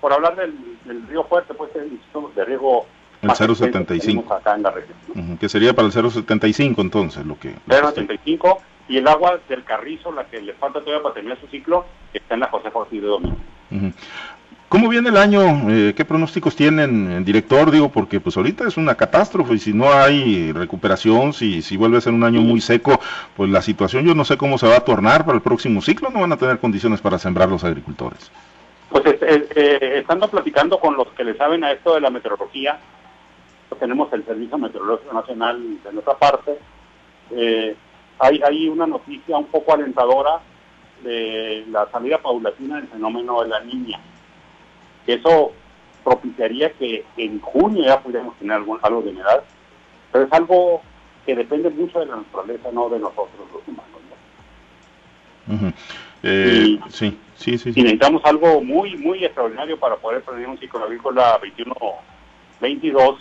Por 0.00 0.12
hablar 0.12 0.37
del, 0.37 1.06
río 1.08 1.25
Fuerte, 1.25 1.52
pues 1.52 1.70
el 1.76 2.00
de 2.34 2.44
riego 2.46 2.87
El 3.20 3.30
075. 3.30 4.32
Acá 4.32 4.54
en 4.54 4.62
la 4.62 4.70
región. 4.70 5.37
Que 5.38 5.50
sería 5.50 5.75
para 5.75 5.87
el 5.87 5.92
075 5.92 6.80
entonces 6.80 7.26
lo 7.26 7.38
que... 7.38 7.54
075 7.68 8.62
y 8.88 8.96
el 8.96 9.06
agua 9.06 9.38
del 9.49 9.64
Carrizo, 9.64 10.12
la 10.12 10.25
que 10.25 10.40
le 10.40 10.54
falta 10.54 10.80
todavía 10.80 11.02
para 11.02 11.14
terminar 11.14 11.38
su 11.40 11.46
ciclo, 11.49 11.84
está 12.12 12.34
en 12.34 12.40
la 12.40 12.49
José 12.49 12.70
Ortiz 12.72 13.00
de 13.00 13.08
Domingo. 13.08 13.37
¿Cómo 14.73 14.88
viene 14.88 15.11
el 15.11 15.19
año? 15.19 15.69
Eh, 15.69 15.93
¿Qué 15.95 16.02
pronósticos 16.07 16.57
tienen, 16.57 17.26
director? 17.26 17.71
Digo, 17.71 17.91
porque 17.91 18.21
pues 18.21 18.38
ahorita 18.38 18.67
es 18.67 18.79
una 18.79 18.95
catástrofe 18.95 19.52
y 19.52 19.59
si 19.59 19.75
no 19.75 19.93
hay 19.93 20.50
recuperación, 20.50 21.35
si, 21.35 21.61
si 21.61 21.76
vuelve 21.76 21.99
a 21.99 22.00
ser 22.00 22.14
un 22.14 22.25
año 22.25 22.41
muy 22.41 22.62
seco, 22.62 22.99
pues 23.37 23.50
la 23.50 23.61
situación 23.61 24.07
yo 24.07 24.14
no 24.14 24.25
sé 24.25 24.38
cómo 24.38 24.57
se 24.57 24.67
va 24.67 24.79
a 24.79 24.81
tornar 24.81 25.26
para 25.26 25.37
el 25.37 25.43
próximo 25.43 25.83
ciclo, 25.83 26.09
no 26.09 26.21
van 26.21 26.33
a 26.33 26.38
tener 26.38 26.59
condiciones 26.59 27.02
para 27.02 27.19
sembrar 27.19 27.50
los 27.50 27.62
agricultores. 27.64 28.33
Pues 28.88 29.05
eh, 29.21 29.99
estando 29.99 30.26
platicando 30.29 30.81
con 30.81 30.97
los 30.97 31.09
que 31.09 31.25
le 31.25 31.37
saben 31.37 31.62
a 31.64 31.73
esto 31.73 31.95
de 31.95 32.00
la 32.00 32.09
meteorología, 32.09 32.81
tenemos 33.79 34.11
el 34.14 34.25
Servicio 34.25 34.57
Meteorológico 34.57 35.12
Nacional 35.12 35.61
de 35.85 35.93
nuestra 35.93 36.14
parte, 36.14 36.57
eh, 37.31 37.76
hay, 38.19 38.41
hay 38.43 38.69
una 38.71 38.87
noticia 38.87 39.37
un 39.37 39.49
poco 39.49 39.75
alentadora 39.75 40.41
de 41.05 41.67
la 41.71 41.91
salida 41.91 42.17
paulatina 42.17 42.76
del 42.76 42.88
fenómeno 42.88 43.43
de 43.43 43.49
la 43.50 43.61
niña 43.61 44.00
que 45.06 45.14
eso 45.14 45.52
propiciaría 46.04 46.73
que 46.73 47.04
en 47.16 47.40
junio 47.40 47.85
ya 47.85 48.00
pudiéramos 48.00 48.37
tener 48.38 48.56
algo, 48.56 48.78
algo 48.82 49.02
de 49.02 49.11
humedad, 49.11 49.44
pero 50.11 50.25
es 50.25 50.32
algo 50.32 50.82
que 51.25 51.35
depende 51.35 51.71
mucho 51.71 52.00
de 52.00 52.06
la 52.06 52.16
naturaleza, 52.16 52.71
no 52.73 52.88
de 52.88 52.99
nosotros 52.99 53.30
los 53.52 53.62
humanos. 53.68 53.92
Eh, 56.25 56.78
sí, 56.88 57.18
sí, 57.35 57.59
sí, 57.59 57.73
Y 57.75 57.82
necesitamos 57.82 58.23
algo 58.25 58.62
muy, 58.62 58.97
muy 58.97 59.25
extraordinario 59.25 59.78
para 59.78 59.97
poder 59.97 60.23
prevenir 60.23 60.49
un 60.49 60.59
ciclo 60.59 60.85
agrícola 60.85 61.40
21-22 62.61 63.18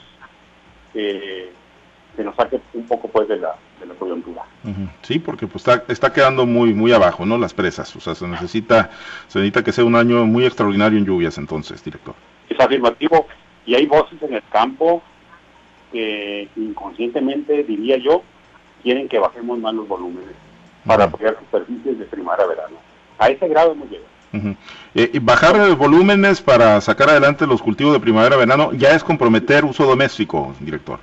que 2.16 2.24
nos 2.24 2.36
saque 2.36 2.60
un 2.74 2.86
poco 2.86 3.08
pues 3.08 3.28
de 3.28 3.38
la, 3.38 3.56
de 3.80 3.86
la 3.86 3.94
coyuntura. 3.96 4.44
Sí, 5.02 5.20
porque 5.20 5.48
pues 5.48 5.68
está, 5.68 5.84
está 5.92 6.14
quedando 6.14 6.46
muy 6.46 6.74
muy 6.74 6.92
abajo, 6.92 7.26
¿no? 7.26 7.38
Las 7.38 7.54
presas, 7.54 7.96
o 7.96 8.00
sea, 8.00 8.16
se 8.16 8.28
necesita 8.28 8.92
se 9.28 9.40
necesita 9.40 9.64
que 9.64 9.72
sea 9.72 9.86
un 9.86 9.96
año 9.96 10.26
muy 10.26 10.46
extraordinario 10.46 11.00
en 11.00 11.06
lluvias 11.06 11.38
entonces, 11.38 11.84
director. 11.84 12.14
Es 12.50 12.60
afirmativo 12.60 13.28
y 13.66 13.76
hay 13.76 13.86
voces 13.86 14.22
en 14.22 14.34
el 14.34 14.44
campo 14.52 15.02
que 15.92 16.48
inconscientemente, 16.56 17.64
diría 17.64 17.98
yo, 17.98 18.24
quieren 18.84 19.08
que 19.08 19.20
bajemos 19.20 19.60
más 19.60 19.74
los 19.74 19.88
volúmenes 19.88 20.36
para 20.86 21.06
apoyar 21.06 21.38
superficies 21.38 22.00
de 22.00 22.06
primavera-verano. 22.06 22.78
A 23.20 23.30
ese 23.30 23.48
grado 23.48 23.74
hemos 23.74 23.90
llegado. 23.90 24.12
Eh, 24.96 25.12
y 25.14 25.20
bajar 25.20 25.76
volúmenes 25.76 26.42
para 26.42 26.80
sacar 26.80 27.10
adelante 27.10 27.46
los 27.46 27.62
cultivos 27.62 27.92
de 27.94 28.00
primavera-verano 28.00 28.72
ya 28.74 28.96
es 28.96 29.04
comprometer 29.04 29.66
uso 29.66 29.86
doméstico, 29.86 30.56
director 30.62 31.00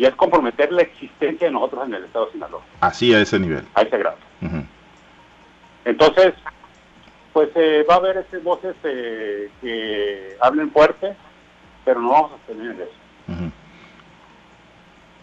y 0.00 0.06
es 0.06 0.14
comprometer 0.14 0.72
la 0.72 0.80
existencia 0.80 1.48
de 1.48 1.52
nosotros 1.52 1.86
en 1.86 1.92
el 1.92 2.04
Estado 2.04 2.24
de 2.24 2.32
Sinaloa. 2.32 2.62
Así 2.80 3.12
a 3.12 3.20
ese 3.20 3.38
nivel. 3.38 3.66
A 3.74 3.82
ese 3.82 3.98
grado. 3.98 4.16
Entonces, 5.84 6.32
pues 7.34 7.50
eh, 7.54 7.84
va 7.88 7.96
a 7.96 7.98
haber 7.98 8.16
esas 8.16 8.42
voces 8.42 8.74
eh, 8.82 9.50
que 9.60 10.38
hablen 10.40 10.70
fuerte, 10.70 11.14
pero 11.84 12.00
no 12.00 12.12
vamos 12.12 12.32
a 12.32 12.46
tener 12.46 12.80
eso. 12.80 12.92
Uh 13.28 13.50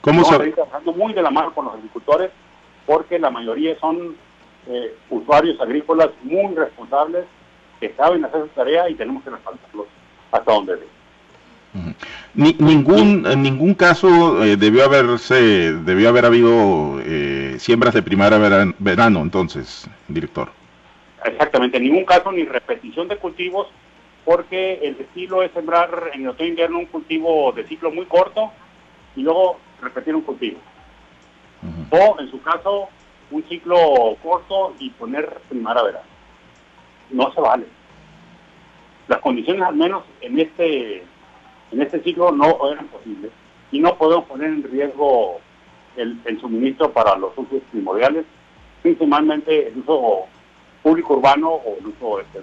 ¿Cómo 0.01 0.24
se... 0.25 0.36
a 0.36 0.53
trabajando 0.53 0.93
muy 0.93 1.12
de 1.13 1.24
la 1.24 1.31
mano 1.31 1.55
con 1.55 1.65
los 1.65 1.74
agricultores, 1.74 2.29
porque 2.86 3.17
la 3.17 3.31
mayoría 3.31 3.79
son 3.79 4.15
eh, 4.67 4.96
usuarios 5.10 5.60
agrícolas 5.60 6.10
muy 6.22 6.53
responsables 6.53 7.25
que 7.79 7.96
saben 7.96 8.24
hacer 8.24 8.41
su 8.43 8.50
tarea 8.50 8.88
y 8.89 8.93
tenemos 8.93 9.24
que 9.24 9.31
respaldarlos 9.31 9.88
hasta 10.31 10.53
donde. 10.53 10.97
Ni, 12.38 12.53
ningún, 12.60 13.25
en 13.25 13.41
ningún 13.41 13.74
caso 13.74 14.44
eh, 14.44 14.58
debió 14.58 14.86
haberse, 14.86 15.74
debió 15.74 16.10
haber 16.10 16.24
habido 16.24 17.01
eh, 17.03 17.56
siembras 17.58 17.96
de 17.96 18.03
primavera 18.03 18.72
verano, 18.77 19.22
entonces, 19.22 19.89
director. 20.08 20.51
Exactamente, 21.25 21.77
en 21.77 21.84
ningún 21.86 22.06
caso 22.06 22.32
ni 22.32 22.44
repetición 22.44 23.08
de 23.08 23.17
cultivos, 23.17 23.70
porque 24.24 24.75
el 24.84 24.98
estilo 25.00 25.41
es 25.41 25.51
sembrar 25.51 26.12
en 26.13 26.22
el 26.22 26.29
otoño 26.29 26.50
invierno 26.50 26.77
un 26.77 26.86
cultivo 26.86 27.51
de 27.53 27.65
ciclo 27.65 27.89
muy 27.89 28.06
corto 28.06 28.51
y 29.15 29.24
luego 29.24 29.58
repetir 29.82 30.13
un 30.13 30.22
cultivo. 30.22 30.60
O 31.89 32.20
en 32.20 32.29
su 32.29 32.39
caso, 32.44 32.89
un 33.32 33.44
ciclo 33.46 34.15
corto 34.22 34.75
y 34.77 34.91
poner 34.91 35.39
primavera 35.50 35.82
verano. 35.82 36.06
No 37.10 37.34
se 37.34 37.41
vale. 37.41 37.65
Las 39.08 39.22
condiciones, 39.22 39.63
al 39.63 39.75
menos 39.75 40.03
en 40.22 40.39
este 40.39 41.03
en 41.72 41.82
este 41.82 42.02
ciclo 42.02 42.32
no 42.32 42.58
eran 42.72 42.88
posibles 42.88 43.32
y 43.72 43.80
no 43.80 43.98
podemos 43.98 44.26
poner 44.26 44.50
en 44.50 44.64
riesgo 44.64 45.40
el, 45.96 46.40
suministro 46.40 46.92
para 46.92 47.18
los 47.18 47.32
usos 47.38 47.62
primordiales, 47.72 48.26
principalmente 48.82 49.68
el 49.68 49.80
uso 49.80 50.26
público 50.84 51.16
urbano 51.16 51.50
o 51.50 51.78
el 51.80 51.88
uso 51.88 52.20
este, 52.20 52.40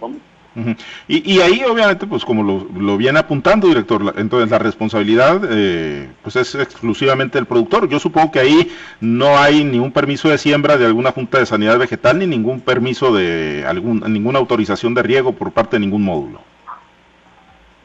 y, 1.08 1.34
y, 1.34 1.40
ahí 1.40 1.62
obviamente, 1.68 2.06
pues 2.06 2.24
como 2.24 2.42
lo, 2.42 2.96
viene 2.96 3.18
apuntando, 3.18 3.66
director, 3.66 4.14
entonces 4.16 4.50
la 4.50 4.58
responsabilidad 4.58 5.40
eh, 5.50 6.08
pues 6.22 6.36
es 6.36 6.54
exclusivamente 6.54 7.38
del 7.38 7.46
productor. 7.46 7.88
Yo 7.88 7.98
supongo 7.98 8.30
que 8.30 8.38
ahí 8.38 8.70
no 9.00 9.36
hay 9.36 9.64
ni 9.64 9.78
un 9.78 9.90
permiso 9.90 10.28
de 10.28 10.38
siembra 10.38 10.76
de 10.76 10.86
alguna 10.86 11.10
Junta 11.10 11.38
de 11.38 11.46
Sanidad 11.46 11.78
Vegetal 11.78 12.20
ni 12.20 12.26
ningún 12.26 12.60
permiso 12.60 13.12
de 13.12 13.64
algún, 13.66 14.04
ninguna 14.06 14.38
autorización 14.38 14.94
de 14.94 15.02
riego 15.02 15.32
por 15.32 15.50
parte 15.50 15.76
de 15.76 15.80
ningún 15.80 16.02
módulo. 16.02 16.40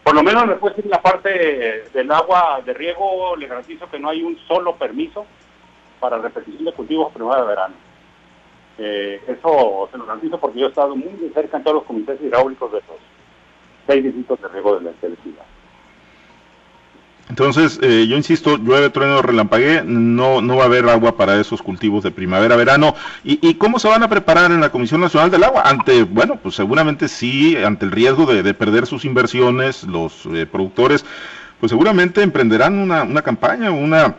Por 0.09 0.15
lo 0.15 0.23
menos 0.23 0.47
después 0.47 0.73
en 0.79 0.89
la 0.89 1.03
parte 1.03 1.83
del 1.93 2.11
agua 2.11 2.63
de 2.65 2.73
riego 2.73 3.35
le 3.35 3.45
garantizo 3.45 3.87
que 3.91 3.99
no 3.99 4.09
hay 4.09 4.23
un 4.23 4.39
solo 4.47 4.75
permiso 4.75 5.23
para 5.99 6.17
repetición 6.17 6.65
de 6.65 6.73
cultivos 6.73 7.13
primavera-verano. 7.13 7.75
Eh, 8.79 9.21
eso 9.27 9.87
se 9.91 9.99
lo 9.99 10.07
garantizo 10.07 10.39
porque 10.39 10.61
yo 10.61 10.65
he 10.65 10.69
estado 10.69 10.95
muy 10.95 11.13
de 11.13 11.29
cerca 11.29 11.57
en 11.57 11.63
todos 11.63 11.75
los 11.75 11.83
comités 11.83 12.19
hidráulicos 12.21 12.71
de 12.71 12.79
los 12.87 12.97
seis 13.85 14.03
distritos 14.03 14.41
de 14.41 14.47
riego 14.47 14.79
de 14.79 14.85
la 14.85 14.93
ciudad. 14.99 15.45
Entonces, 17.29 17.79
eh, 17.83 18.07
yo 18.09 18.17
insisto, 18.17 18.57
llueve, 18.57 18.89
trueno, 18.89 19.21
relampagué, 19.21 19.83
no, 19.85 20.41
no 20.41 20.57
va 20.57 20.63
a 20.63 20.65
haber 20.65 20.89
agua 20.89 21.15
para 21.15 21.39
esos 21.39 21.61
cultivos 21.61 22.03
de 22.03 22.09
primavera-verano. 22.09 22.95
¿Y, 23.23 23.53
cómo 23.53 23.77
se 23.77 23.87
van 23.87 24.01
a 24.01 24.09
preparar 24.09 24.51
en 24.51 24.59
la 24.59 24.71
Comisión 24.71 24.99
Nacional 24.99 25.29
del 25.29 25.43
Agua? 25.43 25.61
Ante, 25.63 26.03
bueno, 26.03 26.39
pues 26.41 26.55
seguramente 26.55 27.07
sí, 27.07 27.55
ante 27.55 27.85
el 27.85 27.91
riesgo 27.91 28.25
de, 28.25 28.53
perder 28.55 28.87
sus 28.87 29.05
inversiones, 29.05 29.83
los 29.83 30.25
eh, 30.25 30.47
productores, 30.47 31.05
pues 31.59 31.69
seguramente 31.69 32.23
emprenderán 32.23 32.79
una, 32.79 33.03
una 33.03 33.21
campaña, 33.21 33.71
una 33.71 34.15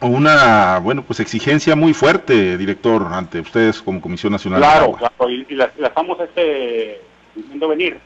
una, 0.00 0.78
bueno, 0.78 1.04
pues 1.04 1.20
exigencia 1.20 1.76
muy 1.76 1.94
fuerte, 1.94 2.58
director, 2.58 3.06
ante 3.12 3.38
ustedes 3.38 3.80
como 3.80 4.00
Comisión 4.00 4.32
Nacional 4.32 4.60
del 4.60 4.68
Agua. 4.68 4.98
Claro, 4.98 5.30
y, 5.30 5.46
y 5.48 5.54
la, 5.54 5.70
estamos 5.80 6.18
este, 6.18 7.00
viendo 7.36 7.68
venir, 7.68 7.98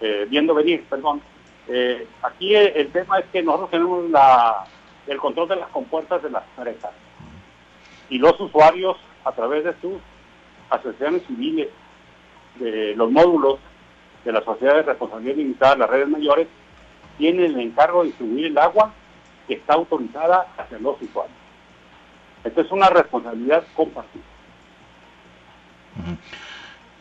eh, 0.00 0.26
viendo 0.28 0.54
venir, 0.54 0.82
perdón 0.90 1.22
eh, 1.68 2.06
aquí 2.22 2.54
el, 2.54 2.90
tema 2.92 3.18
es 3.18 3.26
que 3.26 3.42
nosotros 3.42 3.70
tenemos 3.70 4.04
el 5.06 5.18
control 5.18 5.48
de 5.48 5.56
las 5.56 5.68
compuertas 5.70 6.22
de 6.22 6.30
las 6.30 6.44
empresas 6.56 6.90
y 8.10 8.18
los 8.18 8.38
usuarios 8.38 8.96
a 9.24 9.32
través 9.32 9.64
de 9.64 9.74
sus 9.80 9.94
asociaciones 10.68 11.22
civiles, 11.26 11.68
de 12.56 12.94
los 12.94 13.10
módulos 13.10 13.58
de 14.24 14.32
la 14.32 14.42
sociedad 14.42 14.74
de 14.74 14.82
responsabilidad 14.82 15.36
limitada, 15.36 15.76
las 15.76 15.90
redes 15.90 16.08
mayores, 16.08 16.48
tienen 17.18 17.46
el 17.46 17.60
encargo 17.60 18.02
de 18.02 18.08
distribuir 18.08 18.46
el 18.46 18.58
agua 18.58 18.92
que 19.46 19.54
está 19.54 19.74
autorizada 19.74 20.46
hacia 20.56 20.78
los 20.78 21.00
usuarios. 21.00 21.36
Esta 22.42 22.60
es 22.60 22.70
una 22.70 22.88
responsabilidad 22.90 23.64
compartida. 23.74 24.22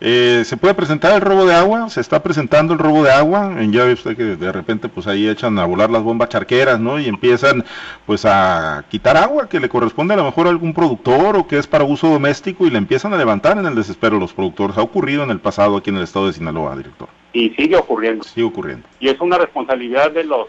Eh, 0.06 0.44
¿Se 0.44 0.58
puede 0.58 0.74
presentar 0.74 1.14
el 1.14 1.22
robo 1.22 1.46
de 1.46 1.56
agua? 1.56 1.90
¿Se 1.90 2.02
está 2.02 2.22
presentando 2.22 2.74
el 2.74 2.80
robo 2.80 3.04
de 3.04 3.12
agua? 3.14 3.56
Ya 3.70 3.86
ve 3.86 3.94
usted 3.94 4.18
que 4.18 4.36
de 4.36 4.52
repente 4.52 4.90
pues 4.90 5.08
ahí 5.08 5.30
echan 5.30 5.58
a 5.60 5.66
volar 5.66 5.90
las 5.90 6.04
bombas 6.04 6.28
charqueras, 6.28 6.78
¿no? 6.78 7.00
Y 7.00 7.08
empiezan 7.08 7.64
pues 8.06 8.26
a 8.26 8.84
quitar 8.90 9.16
agua 9.16 9.48
que 9.48 9.62
le 9.62 9.70
corresponde 9.70 10.14
a 10.14 10.18
lo 10.18 10.26
mejor 10.26 10.48
a 10.48 10.50
algún 10.50 10.74
productor 10.74 11.38
o 11.38 11.48
que 11.48 11.58
es 11.58 11.68
para 11.68 11.86
uso 11.86 12.10
doméstico 12.10 12.68
y 12.68 12.70
le 12.70 12.80
empiezan 12.80 13.14
a 13.14 13.18
levantar 13.18 13.58
en 13.58 13.66
el 13.66 13.76
desespero 13.76 14.20
los 14.20 14.34
productores. 14.34 14.78
Ha 14.78 14.82
ocurrido 14.82 15.24
en 15.24 15.30
el 15.30 15.40
pasado 15.40 15.78
aquí 15.78 15.90
en 15.90 15.96
el 15.96 16.04
estado 16.04 16.28
de 16.28 16.34
Sinaloa, 16.34 16.76
director. 16.76 17.08
Y 17.32 17.52
sigue 17.52 17.78
ocurriendo. 17.78 18.26
Sigue 18.26 18.46
ocurriendo. 18.46 18.86
Y 19.00 19.08
es 19.08 19.22
una 19.22 19.38
responsabilidad 19.38 20.12
de 20.12 20.26
los 20.26 20.48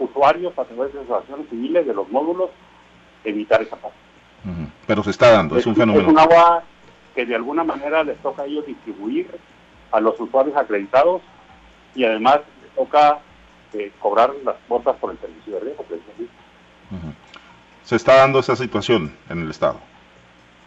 usuarios 0.00 0.58
a 0.58 0.64
través 0.64 0.92
de 0.92 1.02
asociaciones 1.02 1.46
civiles, 1.50 1.86
de 1.86 1.94
los 1.94 2.10
módulos, 2.10 2.50
evitar 3.22 3.62
esa 3.62 3.76
parte. 3.76 3.96
Pero 4.88 5.04
se 5.04 5.10
está 5.10 5.30
dando, 5.30 5.56
es, 5.56 5.66
un 5.66 5.76
fenómeno. 5.76 6.02
Es 6.02 6.08
un 6.08 6.18
agua 6.18 6.64
que 7.14 7.26
de 7.26 7.34
alguna 7.34 7.64
manera 7.64 8.04
les 8.04 8.18
toca 8.18 8.42
a 8.42 8.46
ellos 8.46 8.66
distribuir 8.66 9.28
a 9.90 10.00
los 10.00 10.18
usuarios 10.18 10.56
acreditados 10.56 11.22
y 11.94 12.04
además 12.04 12.40
les 12.62 12.70
toca 12.74 13.20
eh, 13.74 13.92
cobrar 14.00 14.30
las 14.44 14.56
cuotas 14.68 14.96
por 14.96 15.12
el 15.12 15.18
servicio 15.18 15.54
de 15.54 15.60
riesgo. 15.60 15.84
Se 17.84 17.96
está 17.96 18.16
dando 18.16 18.38
esa 18.38 18.56
situación 18.56 19.14
en 19.28 19.42
el 19.42 19.50
Estado. 19.50 19.78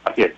Así 0.04 0.24
es. 0.24 0.34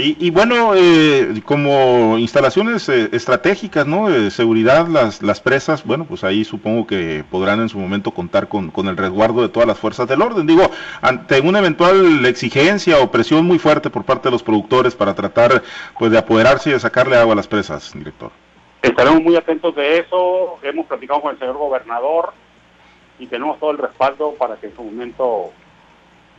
Y, 0.00 0.30
bueno, 0.30 0.74
eh, 0.76 1.42
como 1.44 2.18
instalaciones 2.18 2.88
eh, 2.88 3.08
estratégicas, 3.10 3.84
¿no? 3.84 4.08
De 4.08 4.30
seguridad, 4.30 4.86
las, 4.86 5.22
las 5.24 5.40
presas, 5.40 5.84
bueno, 5.84 6.04
pues 6.04 6.22
ahí 6.22 6.44
supongo 6.44 6.86
que 6.86 7.24
podrán 7.28 7.60
en 7.60 7.68
su 7.68 7.80
momento 7.80 8.12
contar 8.12 8.48
con, 8.48 8.70
con 8.70 8.86
el 8.86 8.96
resguardo 8.96 9.42
de 9.42 9.48
todas 9.48 9.66
las 9.66 9.76
fuerzas 9.76 10.06
del 10.06 10.22
orden. 10.22 10.46
Digo, 10.46 10.70
ante 11.00 11.40
una 11.40 11.58
eventual 11.58 12.24
exigencia 12.26 13.00
o 13.00 13.10
presión 13.10 13.44
muy 13.44 13.58
fuerte 13.58 13.90
por 13.90 14.04
parte 14.04 14.28
de 14.28 14.30
los 14.30 14.44
productores 14.44 14.94
para 14.94 15.16
tratar, 15.16 15.64
pues, 15.98 16.12
de 16.12 16.18
apoderarse 16.18 16.70
y 16.70 16.74
de 16.74 16.78
sacarle 16.78 17.16
agua 17.16 17.32
a 17.32 17.36
las 17.36 17.48
presas, 17.48 17.92
director. 17.92 18.30
Estaremos 18.82 19.20
muy 19.20 19.34
atentos 19.34 19.74
de 19.74 19.98
eso. 19.98 20.60
Hemos 20.62 20.86
platicado 20.86 21.20
con 21.22 21.32
el 21.32 21.40
señor 21.40 21.56
gobernador 21.56 22.34
y 23.18 23.26
tenemos 23.26 23.58
todo 23.58 23.72
el 23.72 23.78
respaldo 23.78 24.34
para 24.38 24.54
que 24.58 24.68
en 24.68 24.76
su 24.76 24.84
momento 24.84 25.50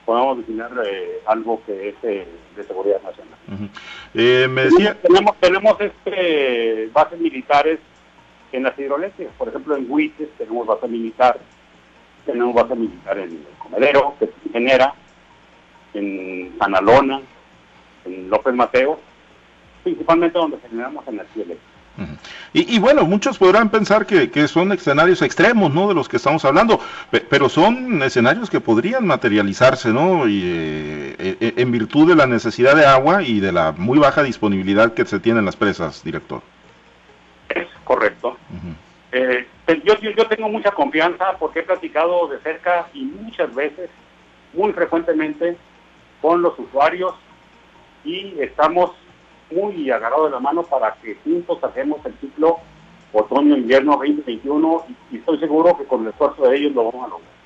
podamos 0.09 0.39
definir 0.39 0.65
eh, 0.87 1.21
algo 1.27 1.61
que 1.67 1.89
es 1.89 1.95
eh, 2.01 2.27
de 2.55 2.63
seguridad 2.63 2.99
nacional. 3.03 3.69
Eh, 4.15 4.47
me 4.49 4.63
decía... 4.63 4.99
Tenemos, 4.99 5.39
tenemos 5.39 5.79
este, 5.79 6.89
bases 6.91 7.19
militares 7.19 7.77
en 8.51 8.63
las 8.63 8.79
hidroeléctricas, 8.79 9.31
por 9.37 9.49
ejemplo 9.49 9.77
en 9.77 9.85
Huites 9.87 10.29
tenemos 10.35 10.65
base 10.65 10.87
militar, 10.87 11.37
tenemos 12.25 12.55
base 12.55 12.73
militar 12.73 13.19
en 13.19 13.29
el 13.29 13.45
Comedero, 13.59 14.15
que 14.17 14.25
se 14.25 14.49
genera, 14.51 14.95
en 15.93 16.55
Sanalona, 16.57 17.21
en 18.05 18.31
López 18.31 18.55
Mateo, 18.55 18.99
principalmente 19.83 20.39
donde 20.39 20.57
generamos 20.57 21.07
energía 21.07 21.43
eléctrica. 21.43 21.68
Y, 22.53 22.79
bueno, 22.79 23.06
muchos 23.06 23.38
podrán 23.38 23.70
pensar 23.70 24.06
que, 24.06 24.48
son 24.48 24.72
escenarios 24.72 25.22
extremos, 25.22 25.74
¿no? 25.74 25.88
De 25.88 25.94
los 25.94 26.10
que 26.10 26.18
estamos 26.18 26.44
hablando, 26.46 26.79
pero 27.29 27.50
son 27.50 28.01
escenarios 28.01 28.50
que 28.50 28.60
podrían 28.60 29.06
materializarse, 29.06 29.89
¿no? 29.89 30.27
Y, 30.27 30.41
eh, 30.44 31.38
eh, 31.39 31.53
en 31.58 31.72
virtud 31.72 32.08
de 32.08 32.15
la 32.15 32.25
necesidad 32.25 32.75
de 32.75 32.86
agua 32.86 33.24
y 33.24 33.39
de 33.39 33.51
la 33.51 33.72
muy 33.72 34.00
baja 34.00 34.24
disponibilidad 34.24 34.94
que 34.94 35.06
se 35.06 35.20
tiene 35.20 35.39
en 35.39 35.46
las 35.46 35.56
presas, 35.56 36.03
director. 36.03 36.41
Es 37.50 37.68
correcto. 37.84 38.38
Eh, 39.12 39.48
yo, 39.84 39.96
yo 40.00 40.27
tengo 40.27 40.50
mucha 40.50 40.72
confianza 40.72 41.34
porque 41.39 41.60
he 41.60 41.63
platicado 41.63 42.27
de 42.27 42.39
cerca 42.39 42.88
y 42.94 43.03
muchas 43.03 43.53
veces, 43.53 43.89
muy 44.53 44.74
frecuentemente, 44.74 45.58
con 46.22 46.41
los 46.41 46.58
usuarios 46.58 47.13
y 48.03 48.36
estamos 48.39 48.91
muy 49.51 49.89
agarrado 49.89 50.25
de 50.25 50.32
la 50.32 50.39
mano 50.39 50.63
para 50.63 50.96
que 51.01 51.15
juntos 51.24 51.63
hacemos 51.63 52.06
el 52.06 52.13
ciclo 52.22 52.58
otoño-invierno 53.12 53.94
2021 53.94 54.86
y, 55.12 55.18
estoy 55.18 55.39
seguro 55.39 55.77
que 55.77 55.86
con 55.86 56.01
el 56.03 56.10
esfuerzo 56.10 56.48
de 56.48 56.58
ellos 56.58 56.74
lo 56.74 56.86
vamos 56.86 57.06
a 57.06 57.10
lograr. 57.10 57.39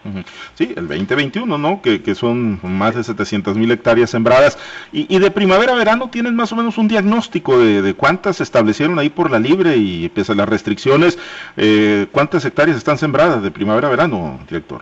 Sí, 0.55 0.73
el 0.75 0.87
2021, 0.87 1.57
¿no? 1.57 1.81
Que, 1.81 2.03
que 2.03 2.13
son 2.13 2.59
más 2.61 2.93
de 2.93 3.05
700 3.05 3.55
mil 3.55 3.71
hectáreas 3.71 4.09
sembradas. 4.09 4.57
Y, 4.91 5.17
de 5.17 5.31
primavera-verano 5.31 6.09
tienen 6.09 6.35
más 6.35 6.51
o 6.51 6.57
menos 6.57 6.77
un 6.77 6.89
diagnóstico 6.89 7.57
de, 7.57 7.81
de, 7.81 7.93
cuántas 7.93 8.37
se 8.37 8.43
establecieron 8.43 8.99
ahí 8.99 9.09
por 9.09 9.31
la 9.31 9.39
libre 9.39 9.77
y 9.77 10.09
pese 10.09 10.33
a 10.33 10.35
las 10.35 10.49
restricciones, 10.49 11.17
eh, 11.55 12.07
¿cuántas 12.11 12.43
hectáreas 12.43 12.77
están 12.77 12.97
sembradas 12.97 13.41
de 13.41 13.51
primavera-verano, 13.51 14.39
director? 14.47 14.81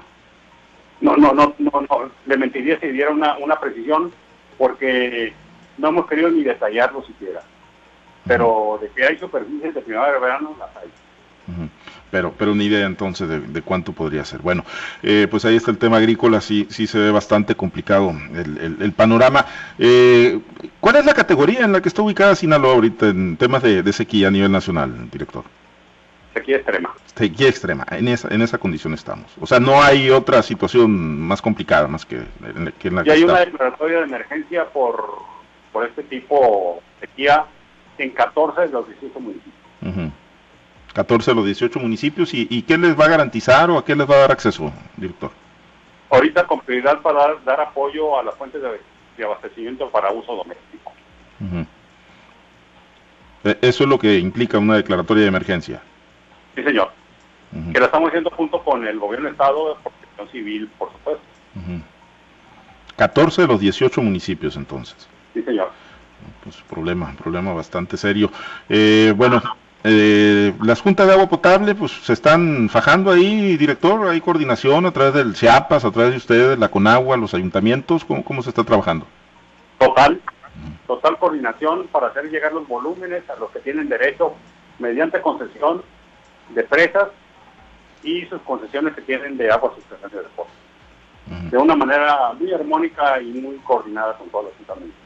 No, 1.01 1.15
no, 1.17 1.33
no, 1.33 1.53
no, 1.59 1.71
no, 1.71 2.11
le 2.25 2.37
mentiría 2.37 2.79
si 2.79 2.87
diera 2.87 3.11
una, 3.11 3.37
una 3.37 3.59
precisión 3.59 4.11
porque 4.57 5.33
no 5.77 5.89
hemos 5.89 6.07
querido 6.07 6.29
ni 6.29 6.43
detallarlo 6.43 7.03
siquiera. 7.03 7.41
Pero 8.25 8.77
de 8.81 8.89
que 8.89 9.05
hay 9.05 9.17
superficies 9.17 9.73
de 9.73 9.81
primavera 9.81 10.17
y 10.17 10.21
verano, 10.21 10.55
las 10.59 10.75
hay. 10.77 10.89
Pero, 12.11 12.33
pero 12.37 12.53
ni 12.53 12.65
idea 12.65 12.85
entonces 12.85 13.53
de, 13.53 13.61
cuánto 13.61 13.93
podría 13.93 14.25
ser. 14.25 14.41
Bueno, 14.41 14.65
eh, 15.01 15.27
pues 15.31 15.45
ahí 15.45 15.55
está 15.55 15.71
el 15.71 15.77
tema 15.77 15.97
agrícola, 15.97 16.41
sí, 16.41 16.67
sí 16.69 16.85
se 16.85 16.99
ve 16.99 17.09
bastante 17.11 17.55
complicado 17.55 18.13
el, 18.33 18.93
panorama. 18.93 19.45
Eh, 19.79 20.39
¿Cuál 20.79 20.97
es 20.97 21.05
la 21.05 21.13
categoría 21.13 21.61
en 21.61 21.71
la 21.71 21.81
que 21.81 21.87
está 21.87 22.01
ubicada 22.01 22.35
Sinaloa 22.35 22.73
ahorita 22.73 23.07
en 23.07 23.37
temas 23.37 23.63
de, 23.63 23.93
sequía 23.93 24.27
a 24.27 24.31
nivel 24.31 24.51
nacional, 24.51 25.09
director? 25.09 25.43
Sequía 26.33 26.57
extrema. 26.57 26.93
Sequía 27.15 27.49
extrema, 27.49 27.85
en 27.91 28.07
esa, 28.09 28.27
en 28.33 28.41
esa 28.41 28.57
condición 28.57 28.93
estamos. 28.93 29.31
O 29.39 29.47
sea, 29.47 29.59
no 29.59 29.81
hay 29.81 30.09
otra 30.09 30.43
situación 30.43 31.19
más 31.21 31.41
complicada 31.41 31.87
más 31.87 32.05
que, 32.05 32.17
en, 32.17 32.73
que 32.77 32.89
en 32.89 32.95
la 32.95 33.03
y 33.05 33.09
hay 33.09 33.23
una 33.23 33.39
declaratoria 33.39 33.99
de 33.99 34.03
emergencia 34.03 34.65
por 34.65 35.05
por 35.71 35.85
este 35.85 36.03
tipo 36.03 36.81
de 36.99 37.07
sequía 37.07 37.45
en 37.97 38.11
14 38.11 38.61
de 38.61 38.69
los 38.69 38.87
18 38.87 39.19
municipios. 39.19 40.11
14 40.93 41.31
de 41.31 41.35
los 41.35 41.45
18 41.45 41.79
municipios. 41.79 42.33
¿Y, 42.33 42.61
qué 42.63 42.77
les 42.77 42.99
va 42.99 43.05
a 43.05 43.09
garantizar 43.09 43.69
o 43.69 43.77
a 43.77 43.85
qué 43.85 43.95
les 43.95 44.09
va 44.09 44.15
a 44.15 44.19
dar 44.19 44.31
acceso, 44.31 44.71
director? 44.97 45.31
Ahorita 46.09 46.45
con 46.45 46.59
prioridad 46.59 47.01
para 47.01 47.35
dar, 47.45 47.61
apoyo 47.61 48.19
a 48.19 48.23
las 48.23 48.35
fuentes 48.35 48.61
de, 48.61 49.23
abastecimiento 49.23 49.89
para 49.89 50.11
uso 50.11 50.35
doméstico. 50.35 50.91
E, 53.43 53.57
eso 53.61 53.83
es 53.83 53.89
lo 53.89 53.99
que 53.99 54.17
implica 54.17 54.57
una 54.57 54.75
declaratoria 54.75 55.23
de 55.23 55.29
emergencia. 55.29 55.81
Sí, 56.55 56.63
señor. 56.63 56.91
Que 57.73 57.79
la 57.79 57.85
estamos 57.85 58.07
haciendo 58.07 58.29
junto 58.31 58.63
con 58.63 58.87
el 58.87 58.97
gobierno 58.97 59.25
de 59.25 59.33
Estado 59.33 59.75
de 59.75 59.81
protección 59.81 60.29
civil, 60.29 60.71
por 60.77 60.91
supuesto. 60.91 61.23
14 62.95 63.41
de 63.41 63.47
los 63.47 63.59
18 63.59 64.01
municipios 64.01 64.55
entonces. 64.55 65.07
Sí, 65.33 65.41
señor. 65.43 65.71
Pues 66.43 66.57
problema, 66.69 67.13
problema 67.21 67.53
bastante 67.53 67.97
serio. 67.97 68.31
Eh, 68.69 69.13
bueno, 69.15 69.41
eh, 69.83 70.53
las 70.63 70.81
juntas 70.81 71.07
de 71.07 71.13
agua 71.13 71.27
potable, 71.27 71.73
pues 71.73 71.91
se 71.91 72.13
están 72.13 72.69
fajando 72.69 73.11
ahí, 73.11 73.57
director, 73.57 74.07
hay 74.07 74.21
coordinación 74.21 74.85
a 74.85 74.91
través 74.91 75.13
del 75.15 75.35
CIAPAS, 75.35 75.85
a 75.85 75.91
través 75.91 76.11
de 76.11 76.17
ustedes, 76.17 76.59
la 76.59 76.69
CONAGUA, 76.69 77.17
los 77.17 77.33
ayuntamientos, 77.33 78.05
¿cómo, 78.05 78.23
cómo 78.23 78.43
se 78.43 78.49
está 78.49 78.63
trabajando? 78.63 79.07
Total, 79.79 80.21
total 80.85 81.17
coordinación 81.17 81.87
para 81.87 82.07
hacer 82.07 82.29
llegar 82.29 82.53
los 82.53 82.67
volúmenes 82.67 83.27
a 83.29 83.35
los 83.37 83.49
que 83.51 83.59
tienen 83.59 83.89
derecho 83.89 84.35
mediante 84.77 85.21
concesión 85.21 85.81
de 86.49 86.63
presas 86.63 87.09
y 88.03 88.25
sus 88.25 88.41
concesiones 88.41 88.93
que 88.93 89.01
tienen 89.01 89.37
de 89.37 89.51
agua 89.51 89.73
subterránea 89.75 90.17
de 90.17 90.23
deporte. 90.23 90.51
De 91.49 91.57
una 91.57 91.75
manera 91.75 92.33
muy 92.37 92.51
armónica 92.53 93.21
y 93.21 93.31
muy 93.31 93.55
coordinada 93.57 94.17
con 94.17 94.27
todos 94.29 94.45
los 94.45 94.53
ayuntamientos 94.55 95.00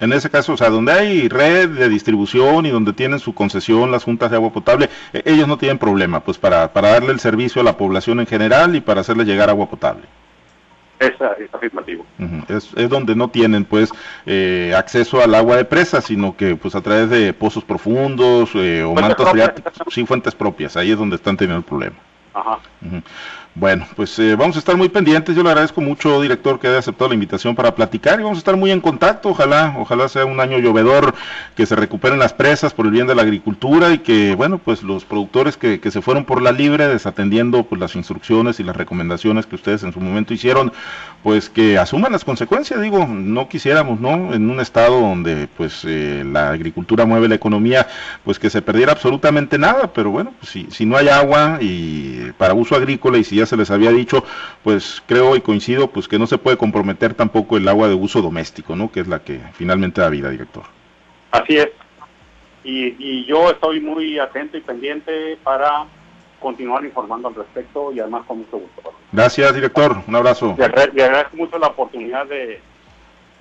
en 0.00 0.14
ese 0.14 0.30
caso, 0.30 0.54
o 0.54 0.56
sea, 0.56 0.70
donde 0.70 0.92
hay 0.92 1.28
red 1.28 1.68
de 1.68 1.88
distribución 1.88 2.64
y 2.64 2.70
donde 2.70 2.94
tienen 2.94 3.18
su 3.18 3.34
concesión 3.34 3.90
las 3.90 4.04
juntas 4.04 4.30
de 4.30 4.36
agua 4.36 4.50
potable, 4.50 4.88
e, 5.12 5.22
ellos 5.26 5.46
no 5.46 5.58
tienen 5.58 5.78
problema, 5.78 6.20
pues 6.20 6.38
para, 6.38 6.72
para 6.72 6.92
darle 6.92 7.12
el 7.12 7.20
servicio 7.20 7.60
a 7.60 7.64
la 7.64 7.76
población 7.76 8.18
en 8.18 8.26
general 8.26 8.74
y 8.74 8.80
para 8.80 9.02
hacerle 9.02 9.24
llegar 9.24 9.50
agua 9.50 9.68
potable. 9.68 10.04
Es, 10.98 11.12
afirmativo. 11.52 12.04
es, 12.48 12.74
es, 12.76 12.88
donde 12.90 13.14
no 13.14 13.28
tienen 13.28 13.64
pues 13.64 13.90
eh, 14.26 14.74
acceso 14.76 15.22
al 15.22 15.34
agua 15.34 15.56
de 15.56 15.64
presa, 15.64 16.02
sino 16.02 16.36
que 16.36 16.56
pues 16.56 16.74
a 16.74 16.82
través 16.82 17.08
de 17.08 17.32
pozos 17.32 17.64
profundos 17.64 18.50
eh, 18.54 18.82
o 18.82 18.92
mantos 18.92 19.30
freáticos, 19.30 19.72
sí, 19.88 20.04
fuentes 20.04 20.34
propias, 20.34 20.76
ahí 20.76 20.90
es 20.90 20.98
donde 20.98 21.16
están 21.16 21.38
teniendo 21.38 21.58
el 21.58 21.64
problema. 21.64 21.96
Ajá. 22.34 22.58
Bueno, 23.54 23.84
pues 23.96 24.16
eh, 24.20 24.36
vamos 24.36 24.54
a 24.54 24.58
estar 24.60 24.76
muy 24.76 24.88
pendientes. 24.88 25.34
Yo 25.34 25.42
le 25.42 25.48
agradezco 25.50 25.80
mucho, 25.80 26.22
director, 26.22 26.60
que 26.60 26.68
haya 26.68 26.78
aceptado 26.78 27.08
la 27.08 27.14
invitación 27.14 27.56
para 27.56 27.74
platicar 27.74 28.20
y 28.20 28.22
vamos 28.22 28.38
a 28.38 28.40
estar 28.40 28.56
muy 28.56 28.70
en 28.70 28.80
contacto. 28.80 29.30
Ojalá, 29.30 29.74
ojalá 29.76 30.08
sea 30.08 30.24
un 30.24 30.38
año 30.38 30.58
llovedor, 30.58 31.14
que 31.56 31.66
se 31.66 31.74
recuperen 31.74 32.20
las 32.20 32.32
presas 32.32 32.72
por 32.72 32.86
el 32.86 32.92
bien 32.92 33.08
de 33.08 33.16
la 33.16 33.22
agricultura 33.22 33.90
y 33.90 33.98
que, 33.98 34.36
bueno, 34.36 34.58
pues 34.58 34.84
los 34.84 35.04
productores 35.04 35.56
que, 35.56 35.80
se 35.90 36.00
fueron 36.00 36.24
por 36.24 36.40
la 36.40 36.52
libre, 36.52 36.86
desatendiendo 36.86 37.64
pues 37.64 37.80
las 37.80 37.96
instrucciones 37.96 38.60
y 38.60 38.62
las 38.62 38.76
recomendaciones 38.76 39.46
que 39.46 39.56
ustedes 39.56 39.82
en 39.82 39.92
su 39.92 40.00
momento 40.00 40.32
hicieron, 40.32 40.72
pues 41.24 41.50
que 41.50 41.76
asuman 41.76 42.12
las 42.12 42.24
consecuencias. 42.24 42.80
Digo, 42.80 43.04
no 43.06 43.48
quisiéramos, 43.48 43.98
¿no? 43.98 44.32
En 44.32 44.48
un 44.48 44.60
estado 44.60 45.00
donde 45.00 45.48
pues 45.56 45.84
eh, 45.84 46.22
la 46.24 46.50
agricultura 46.50 47.04
mueve 47.04 47.28
la 47.28 47.34
economía, 47.34 47.88
pues 48.24 48.38
que 48.38 48.48
se 48.48 48.62
perdiera 48.62 48.92
absolutamente 48.92 49.58
nada. 49.58 49.92
Pero 49.92 50.10
bueno, 50.10 50.32
pues, 50.38 50.52
si, 50.52 50.68
si 50.70 50.86
no 50.86 50.96
hay 50.96 51.08
agua 51.08 51.58
y 51.60 52.30
para 52.38 52.54
uso 52.54 52.69
agrícola 52.74 53.18
y 53.18 53.24
si 53.24 53.36
ya 53.36 53.46
se 53.46 53.56
les 53.56 53.70
había 53.70 53.90
dicho, 53.90 54.24
pues 54.62 55.02
creo 55.06 55.36
y 55.36 55.40
coincido, 55.40 55.88
pues 55.88 56.08
que 56.08 56.18
no 56.18 56.26
se 56.26 56.38
puede 56.38 56.56
comprometer 56.56 57.14
tampoco 57.14 57.56
el 57.56 57.68
agua 57.68 57.88
de 57.88 57.94
uso 57.94 58.22
doméstico, 58.22 58.76
¿no? 58.76 58.90
Que 58.90 59.00
es 59.00 59.08
la 59.08 59.20
que 59.22 59.40
finalmente 59.54 60.00
da 60.00 60.08
vida, 60.08 60.30
director. 60.30 60.64
Así 61.30 61.56
es. 61.56 61.68
Y, 62.62 63.24
yo 63.24 63.50
estoy 63.50 63.80
muy 63.80 64.18
atento 64.18 64.56
y 64.56 64.60
pendiente 64.60 65.38
para 65.42 65.86
continuar 66.40 66.84
informando 66.84 67.28
al 67.28 67.34
respecto 67.34 67.92
y 67.92 68.00
además 68.00 68.24
con 68.26 68.38
mucho 68.38 68.58
gusto. 68.58 68.92
Gracias, 69.12 69.54
director. 69.54 70.02
Un 70.06 70.16
abrazo. 70.16 70.54
Le, 70.58 70.64
agradezco 70.64 71.36
mucho 71.36 71.58
la 71.58 71.68
oportunidad 71.68 72.26
de, 72.26 72.60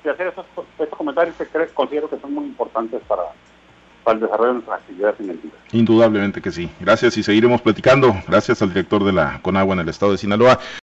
hacer 0.10 0.28
estos, 0.28 0.46
comentarios 0.90 1.36
que 1.36 1.46
considero 1.74 2.10
que 2.10 2.20
son 2.20 2.34
muy 2.34 2.46
importantes 2.46 3.02
para, 3.08 3.24
para 4.04 4.16
el 4.16 4.22
desarrollo 4.22 4.48
de 4.48 4.54
nuestras 4.56 4.80
actividades 4.80 5.20
en 5.20 5.30
el 5.30 5.40
Indudablemente 5.72 6.42
que 6.42 6.52
sí. 6.52 6.70
Gracias 6.80 7.18
y 7.18 7.24
seguiremos 7.24 7.62
platicando. 7.62 8.16
Gracias 8.28 8.62
al 8.62 8.70
director 8.70 9.04
de 9.04 9.14
la 9.14 9.40
Conagua 9.42 9.74
en 9.74 9.82
el 9.82 9.90
estado 9.90 10.12
de 10.12 10.18
Sinaloa. 10.18 10.60